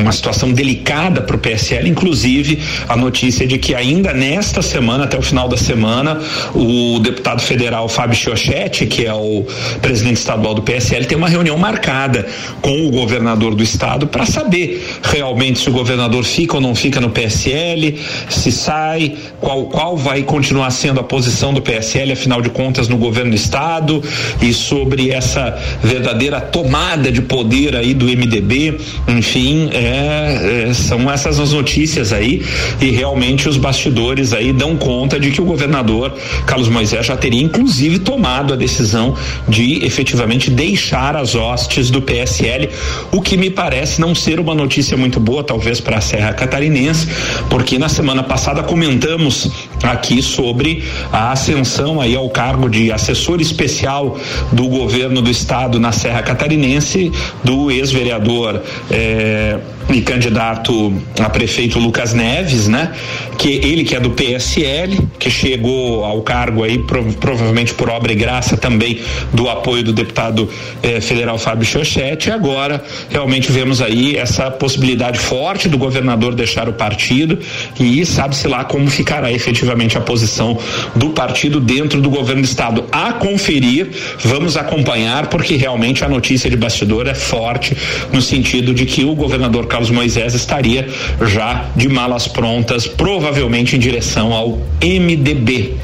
uma 0.00 0.12
situação 0.12 0.52
delicada 0.52 1.20
para 1.20 1.36
o 1.36 1.38
PSL, 1.38 1.88
inclusive 1.88 2.60
a 2.88 2.96
notícia 2.96 3.46
de 3.46 3.58
que 3.58 3.74
ainda 3.74 4.12
nesta 4.12 4.62
semana, 4.62 5.04
até 5.04 5.18
o 5.18 5.22
final 5.22 5.48
da 5.48 5.56
semana, 5.56 6.20
o 6.54 6.98
deputado 7.00 7.42
federal 7.42 7.88
Fábio 7.96 8.14
Chiochetti, 8.14 8.84
que 8.84 9.06
é 9.06 9.14
o 9.14 9.42
presidente 9.80 10.18
estadual 10.18 10.54
do 10.54 10.60
PSL, 10.60 11.06
tem 11.06 11.16
uma 11.16 11.30
reunião 11.30 11.56
marcada 11.56 12.26
com 12.60 12.86
o 12.86 12.90
governador 12.90 13.54
do 13.54 13.62
estado 13.62 14.06
para 14.06 14.26
saber 14.26 14.86
realmente 15.02 15.60
se 15.60 15.70
o 15.70 15.72
governador 15.72 16.22
fica 16.22 16.56
ou 16.56 16.60
não 16.60 16.74
fica 16.74 17.00
no 17.00 17.08
PSL, 17.08 17.98
se 18.28 18.52
sai, 18.52 19.14
qual, 19.40 19.64
qual 19.64 19.96
vai 19.96 20.22
continuar 20.22 20.70
sendo 20.72 21.00
a 21.00 21.02
posição 21.02 21.54
do 21.54 21.62
PSL, 21.62 22.12
afinal 22.12 22.42
de 22.42 22.50
contas, 22.50 22.86
no 22.86 22.98
governo 22.98 23.30
do 23.30 23.36
estado, 23.36 24.02
e 24.42 24.52
sobre 24.52 25.10
essa 25.10 25.58
verdadeira 25.82 26.38
tomada 26.38 27.10
de 27.10 27.22
poder 27.22 27.74
aí 27.74 27.94
do 27.94 28.04
MDB, 28.04 28.78
enfim, 29.08 29.70
é, 29.72 30.66
é, 30.68 30.74
são 30.74 31.10
essas 31.10 31.40
as 31.40 31.52
notícias 31.54 32.12
aí, 32.12 32.44
e 32.78 32.90
realmente 32.90 33.48
os 33.48 33.56
bastidores 33.56 34.34
aí 34.34 34.52
dão 34.52 34.76
conta 34.76 35.18
de 35.18 35.30
que 35.30 35.40
o 35.40 35.46
governador 35.46 36.12
Carlos 36.44 36.68
Moisés 36.68 37.06
já 37.06 37.16
teria 37.16 37.42
inclusive 37.42 37.75
tomado 37.98 38.52
a 38.52 38.56
decisão 38.56 39.14
de 39.48 39.84
efetivamente 39.84 40.50
deixar 40.50 41.16
as 41.16 41.34
hostes 41.34 41.90
do 41.90 42.00
PSL, 42.00 42.68
o 43.12 43.20
que 43.20 43.36
me 43.36 43.50
parece 43.50 44.00
não 44.00 44.14
ser 44.14 44.40
uma 44.40 44.54
notícia 44.54 44.96
muito 44.96 45.18
boa, 45.18 45.42
talvez 45.42 45.80
para 45.80 45.98
a 45.98 46.00
Serra 46.00 46.32
Catarinense, 46.32 47.08
porque 47.50 47.78
na 47.78 47.88
semana 47.88 48.22
passada 48.22 48.62
comentamos 48.62 49.50
aqui 49.82 50.22
sobre 50.22 50.84
a 51.12 51.32
ascensão 51.32 52.00
aí 52.00 52.14
ao 52.14 52.28
cargo 52.30 52.68
de 52.68 52.92
assessor 52.92 53.40
especial 53.40 54.18
do 54.52 54.68
governo 54.68 55.20
do 55.20 55.30
estado 55.30 55.78
na 55.78 55.92
Serra 55.92 56.22
Catarinense 56.22 57.12
do 57.42 57.70
ex-vereador 57.70 58.62
eh, 58.90 59.58
e 59.88 60.00
candidato 60.00 60.92
a 61.20 61.30
prefeito 61.30 61.78
Lucas 61.78 62.12
Neves, 62.12 62.66
né? 62.66 62.92
Que 63.38 63.52
ele 63.54 63.84
que 63.84 63.94
é 63.94 64.00
do 64.00 64.10
PSL, 64.10 64.98
que 65.18 65.30
chegou 65.30 66.04
ao 66.04 66.22
cargo 66.22 66.64
aí 66.64 66.78
provavelmente 67.20 67.72
por 67.74 67.88
obra 67.88 68.12
e 68.12 68.16
graça 68.16 68.56
também 68.56 69.00
do 69.32 69.48
apoio 69.48 69.84
do 69.84 69.92
deputado 69.92 70.48
eh, 70.82 71.00
federal 71.00 71.38
Fábio 71.38 71.64
Chochete. 71.64 72.30
Agora 72.30 72.82
realmente 73.08 73.52
vemos 73.52 73.80
aí 73.80 74.16
essa 74.16 74.50
possibilidade 74.50 75.18
forte 75.18 75.68
do 75.68 75.78
governador 75.78 76.34
deixar 76.34 76.68
o 76.68 76.72
partido 76.72 77.38
e 77.78 78.04
sabe-se 78.04 78.48
lá 78.48 78.64
como 78.64 78.90
ficará 78.90 79.30
efetivamente 79.30 79.96
a 79.96 80.00
posição 80.00 80.58
do 80.94 81.10
partido 81.10 81.60
dentro 81.60 82.00
do 82.00 82.10
governo 82.10 82.42
do 82.42 82.46
estado. 82.46 82.84
A 82.90 83.12
conferir, 83.12 83.90
vamos 84.18 84.56
acompanhar 84.56 85.28
porque 85.28 85.54
realmente 85.56 86.04
a 86.04 86.08
notícia 86.08 86.50
de 86.50 86.56
bastidor 86.56 87.06
é 87.06 87.14
forte 87.14 87.76
no 88.12 88.20
sentido 88.20 88.74
de 88.74 88.84
que 88.84 89.04
o 89.04 89.14
governador 89.14 89.66
Carlos 89.76 89.90
Moisés 89.90 90.32
estaria 90.32 90.88
já 91.20 91.66
de 91.76 91.86
malas 91.86 92.26
prontas, 92.26 92.86
provavelmente 92.86 93.76
em 93.76 93.78
direção 93.78 94.32
ao 94.32 94.58
MDB. 94.80 95.74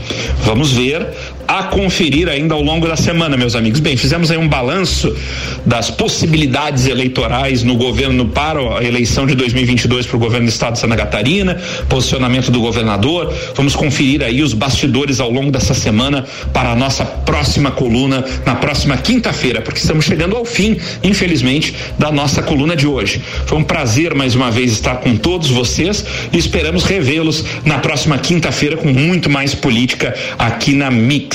Vamos 0.47 0.73
ver 0.73 1.07
a 1.47 1.65
conferir 1.65 2.29
ainda 2.29 2.55
ao 2.55 2.63
longo 2.63 2.87
da 2.87 2.97
semana, 2.97 3.37
meus 3.37 3.55
amigos. 3.55 3.81
Bem, 3.81 3.97
fizemos 3.97 4.31
aí 4.31 4.39
um 4.39 4.49
balanço 4.49 5.15
das 5.65 5.91
possibilidades 5.91 6.87
eleitorais 6.87 7.63
no 7.63 7.77
governo 7.77 8.27
para 8.27 8.79
a 8.79 8.85
eleição 8.85 9.27
de 9.27 9.35
2022 9.35 10.07
para 10.07 10.17
o 10.17 10.21
governo 10.21 10.47
do 10.47 10.51
estado 10.51 10.75
de 10.75 10.81
Santa 10.81 10.97
Catarina, 10.97 11.61
posicionamento 11.89 12.51
do 12.51 12.61
governador. 12.61 13.33
Vamos 13.55 13.75
conferir 13.75 14.23
aí 14.23 14.43
os 14.43 14.55
bastidores 14.55 15.21
ao 15.21 15.31
longo 15.31 15.51
dessa 15.51 15.75
semana 15.75 16.25
para 16.53 16.73
a 16.73 16.77
nossa 16.77 17.05
próxima 17.05 17.71
coluna 17.71 18.25
na 18.45 18.55
próxima 18.55 18.97
quinta-feira, 18.97 19.61
porque 19.61 19.79
estamos 19.79 20.05
chegando 20.05 20.37
ao 20.37 20.45
fim, 20.45 20.77
infelizmente, 21.03 21.75
da 21.99 22.11
nossa 22.11 22.43
coluna 22.43 22.77
de 22.77 22.87
hoje. 22.87 23.21
Foi 23.47 23.59
um 23.59 23.65
prazer 23.65 24.15
mais 24.15 24.35
uma 24.35 24.51
vez 24.51 24.73
estar 24.73 24.97
com 24.97 25.17
todos 25.17 25.49
vocês 25.49 26.05
e 26.33 26.39
esperamos 26.39 26.85
revê-los 26.85 27.45
na 27.65 27.79
próxima 27.79 28.19
quinta-feira 28.19 28.77
com 28.77 28.89
muito 28.89 29.29
mais 29.29 29.55
política 29.55 30.15
aqui 30.39 30.75
na 30.75 30.91
Mix. 30.91 31.32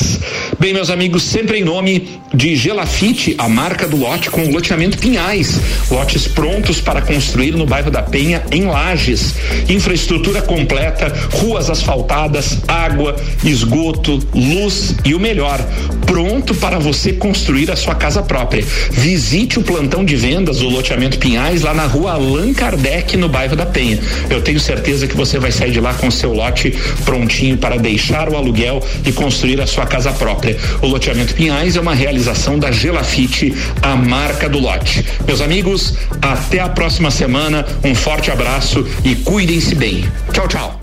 Bem, 0.59 0.73
meus 0.73 0.89
amigos, 0.89 1.23
sempre 1.23 1.59
em 1.59 1.63
nome 1.63 2.19
de 2.33 2.55
Gelafite, 2.55 3.35
a 3.37 3.47
marca 3.47 3.87
do 3.87 3.95
lote 3.95 4.29
com 4.29 4.49
loteamento 4.49 4.97
Pinhais. 4.97 5.59
Lotes 5.89 6.27
prontos 6.27 6.81
para 6.81 7.01
construir 7.01 7.51
no 7.51 7.65
bairro 7.65 7.91
da 7.91 8.01
Penha, 8.01 8.43
em 8.51 8.65
Lages. 8.65 9.35
Infraestrutura 9.69 10.41
completa, 10.41 11.13
ruas 11.31 11.69
asfaltadas, 11.69 12.59
água, 12.67 13.15
esgoto, 13.43 14.19
luz 14.33 14.95
e 15.05 15.13
o 15.13 15.19
melhor, 15.19 15.59
pronto 16.05 16.53
para 16.55 16.79
você 16.79 17.13
construir 17.13 17.71
a 17.71 17.75
sua 17.75 17.95
casa 17.95 18.21
própria. 18.21 18.63
Visite 18.91 19.59
o 19.59 19.63
plantão 19.63 20.03
de 20.03 20.15
vendas 20.15 20.57
do 20.59 20.69
loteamento 20.69 21.17
Pinhais 21.17 21.61
lá 21.61 21.73
na 21.73 21.85
rua 21.85 22.13
Allan 22.13 22.53
Kardec, 22.53 23.15
no 23.17 23.29
bairro 23.29 23.55
da 23.55 23.65
Penha. 23.65 23.99
Eu 24.29 24.41
tenho 24.41 24.59
certeza 24.59 25.07
que 25.07 25.15
você 25.15 25.39
vai 25.39 25.51
sair 25.51 25.71
de 25.71 25.79
lá 25.79 25.93
com 25.93 26.09
seu 26.11 26.33
lote 26.33 26.75
prontinho 27.05 27.57
para 27.57 27.77
deixar 27.77 28.29
o 28.29 28.35
aluguel 28.35 28.83
e 29.05 29.11
construir 29.11 29.61
a 29.61 29.67
sua 29.67 29.86
casa 29.87 30.11
própria. 30.11 30.57
O 30.81 30.87
loteamento 30.87 31.33
Pinhais 31.33 31.75
é 31.75 31.81
uma 31.81 31.95
realização 31.95 32.59
da 32.59 32.71
Gelafite, 32.71 33.55
a 33.81 33.95
marca 33.95 34.47
do 34.47 34.59
lote. 34.59 35.05
Meus 35.25 35.41
amigos, 35.41 35.95
até 36.21 36.59
a 36.59 36.69
próxima 36.69 37.09
semana. 37.09 37.65
Um 37.83 37.95
forte 37.95 38.31
abraço 38.31 38.85
e 39.03 39.15
cuidem-se 39.15 39.75
bem. 39.75 40.05
Tchau, 40.31 40.47
tchau. 40.47 40.79